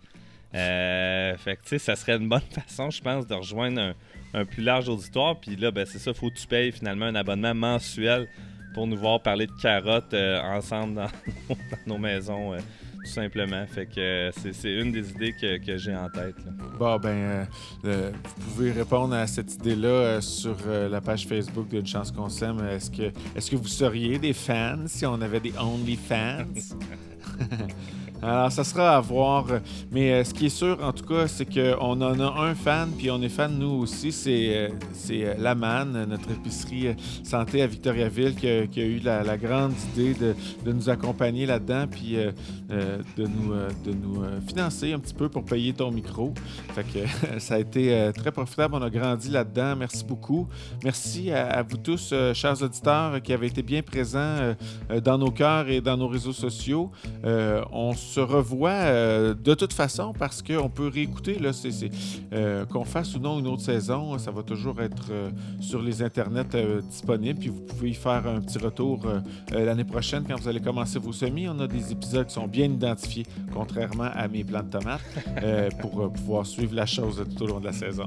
Euh, 0.56 1.36
fait 1.38 1.58
que, 1.58 1.78
ça 1.78 1.96
serait 1.96 2.18
une 2.18 2.30
bonne 2.30 2.42
façon, 2.52 2.90
je 2.90 3.02
pense, 3.02 3.26
de 3.26 3.34
rejoindre 3.34 3.94
un, 4.34 4.46
plus 4.46 4.64
large 4.64 4.90
auditoire. 4.90 5.40
Puis 5.40 5.56
là, 5.56 5.72
ben, 5.72 5.86
c'est 5.86 6.00
ça, 6.00 6.14
faut 6.14 6.30
que 6.30 6.36
tu 6.36 6.48
payes 6.48 6.72
finalement 6.72 7.06
un 7.06 7.16
abonnement 7.16 7.56
mensuel 7.56 8.28
pour 8.74 8.88
nous 8.88 8.98
voir 8.98 9.22
parler 9.22 9.48
de 9.48 9.62
carottes 9.62 10.14
euh, 10.14 10.42
ensemble 10.42 10.96
dans, 10.96 11.08
nos 11.88 11.98
maisons 11.98 12.56
tout 13.04 13.12
simplement. 13.12 13.66
Fait 13.68 13.86
que 13.86 14.00
euh, 14.00 14.32
c'est 14.54 14.74
une 14.74 14.92
des 14.92 15.10
idées 15.12 15.34
que, 15.34 15.78
j'ai 15.78 15.96
en 15.96 16.10
tête. 16.10 16.36
Bon, 16.80 16.98
ben, 16.98 17.10
euh, 17.10 17.46
euh, 17.86 18.12
vous 18.38 18.52
pouvez 18.52 18.72
répondre 18.72 19.14
à 19.14 19.28
cette 19.28 19.54
idée-là 19.56 20.22
sur 20.22 20.56
la 20.68 21.02
page 21.02 21.28
Facebook 21.28 21.68
d'une 21.70 21.86
chance 21.86 22.12
qu'on 22.12 22.30
s'aime. 22.30 22.60
Est-ce 22.66 22.90
que, 22.90 23.04
est 23.04 23.40
-ce 23.40 23.52
que 23.52 23.56
vous 23.56 23.68
seriez 23.68 24.20
des 24.20 24.34
fans 24.34 24.88
si 24.88 25.06
on 25.06 25.22
avait 25.22 25.40
des 25.40 25.54
only 25.60 25.96
fans? 25.96 26.46
Alors, 28.24 28.50
ça 28.54 28.64
sera 28.64 28.96
à 28.96 29.02
voir. 29.02 29.46
Mais 29.92 30.14
euh, 30.14 30.24
ce 30.24 30.34
qui 30.34 30.46
est 30.46 30.50
sûr, 30.50 30.78
en 30.82 30.94
tout 30.94 31.04
cas, 31.04 31.28
c'est 31.28 31.46
qu'on 31.46 32.02
en 32.02 32.20
a 32.22 32.42
un 32.42 32.56
fan, 32.56 32.90
puis 32.98 33.12
on 33.12 33.22
est 33.22 33.28
fan, 33.28 33.58
nous 33.60 33.82
aussi. 33.82 34.14
C'est 34.14 34.56
euh, 34.56 34.70
euh, 35.12 35.34
La 35.38 35.54
notre 35.54 36.32
épicerie 36.32 36.96
santé 37.24 37.62
à 37.62 37.68
Victoriaville, 37.68 38.36
qui 38.36 38.48
a, 38.48 38.86
eu 38.86 39.00
la, 39.00 39.38
grande 39.38 39.74
idée 39.94 40.14
de, 40.14 40.72
nous 40.72 40.90
accompagner 40.90 41.46
là-dedans, 41.46 41.86
puis 41.90 42.16
de 42.16 43.28
nous, 43.28 43.54
de 43.86 43.92
nous 43.92 44.24
financer 44.48 44.94
un 44.94 45.00
petit 45.00 45.14
peu 45.14 45.30
pour 45.30 45.44
payer 45.44 45.74
ton 45.74 45.92
micro. 45.92 46.34
Fait 46.74 46.84
que 46.84 47.40
ça 47.40 47.56
a 47.56 47.60
été 47.60 48.12
très 48.16 48.32
profitable. 48.32 48.76
On 48.76 48.82
a 48.82 48.90
grandi 48.90 49.30
là-dedans. 49.30 49.76
Merci 49.76 50.04
beaucoup. 50.06 50.48
Merci 50.84 51.32
à, 51.32 51.62
vous 51.62 51.78
tous, 51.78 52.14
chers 52.34 52.62
auditeurs, 52.62 53.22
qui 53.22 53.34
avez 53.34 53.48
été 53.48 53.62
bien 53.62 53.82
présents 53.82 54.56
dans 55.04 55.18
nos 55.18 55.32
cœurs 55.32 55.70
et 55.70 55.82
dans 55.82 55.98
nos 55.98 56.08
réseaux 56.08 56.34
sociaux. 56.34 56.90
Revoit 58.20 58.72
euh, 58.72 59.34
de 59.34 59.54
toute 59.54 59.74
façon 59.74 60.14
parce 60.18 60.42
qu'on 60.42 60.70
peut 60.70 60.88
réécouter, 60.88 61.40
là, 61.40 61.54
c'est, 61.54 61.72
euh, 62.34 62.66
qu'on 62.66 62.86
fasse 62.86 63.16
ou 63.16 63.20
non 63.20 63.40
une 63.40 63.48
autre 63.48 63.62
saison, 63.62 64.18
ça 64.18 64.32
va 64.32 64.44
toujours 64.44 64.82
être 64.82 65.08
euh, 65.12 65.30
sur 65.60 65.82
les 65.82 66.02
internets 66.02 66.82
disponible. 66.90 67.40
Puis 67.40 67.50
vous 67.50 67.62
pouvez 67.62 67.90
y 67.90 67.94
faire 67.94 68.28
un 68.28 68.42
petit 68.42 68.58
retour 68.58 69.06
l'année 69.52 69.84
prochaine 69.84 70.24
quand 70.28 70.40
vous 70.40 70.48
allez 70.48 70.62
commencer 70.62 71.00
vos 71.00 71.14
semis. 71.14 71.48
On 71.48 71.60
a 71.60 71.68
des 71.68 71.92
épisodes 71.92 72.28
qui 72.28 72.34
sont 72.34 72.48
bien 72.48 72.66
identifiés, 72.66 73.26
contrairement 73.54 74.10
à 74.14 74.28
mes 74.28 74.44
plants 74.44 74.64
de 74.64 74.70
tomates, 74.70 75.02
pour 75.80 76.12
pouvoir 76.12 76.46
suivre 76.46 76.76
la 76.76 76.86
chose 76.86 77.24
tout 77.36 77.44
au 77.44 77.48
long 77.48 77.60
de 77.60 77.66
la 77.66 77.74
saison. 77.74 78.06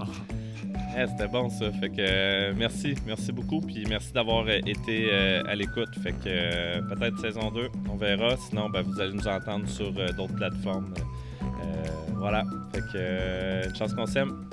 Eh, 0.96 1.06
c'était 1.06 1.28
bon 1.28 1.48
ça. 1.48 1.70
Fait 1.72 1.90
que 1.90 2.52
merci, 2.52 2.94
merci 3.06 3.32
beaucoup. 3.32 3.60
Puis 3.60 3.84
merci 3.88 4.12
d'avoir 4.12 4.48
été 4.48 5.10
à 5.12 5.54
l'écoute. 5.54 5.94
Fait 6.02 6.12
que 6.12 6.80
peut-être 6.88 7.20
saison 7.20 7.50
2, 7.50 7.68
on 7.90 7.96
verra. 7.96 8.36
Sinon, 8.36 8.70
ben, 8.70 8.82
vous 8.82 9.00
allez 9.00 9.12
nous 9.12 9.28
entendre 9.28 9.68
sur 9.68 9.92
euh, 9.98 10.08
d'autres 10.12 10.34
plateformes. 10.34 10.94
Euh, 11.42 11.84
voilà. 12.16 12.44
Fait 12.72 12.80
que, 12.92 13.68
une 13.68 13.74
chance 13.74 13.94
qu'on 13.94 14.06
s'aime. 14.06 14.46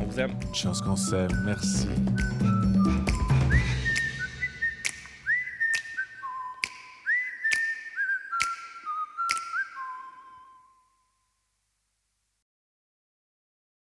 On 0.00 0.04
vous 0.04 0.20
aime. 0.20 0.32
Une 0.48 0.54
chance 0.54 0.80
qu'on 0.80 0.96
s'aime. 0.96 1.30
Merci. 1.44 1.88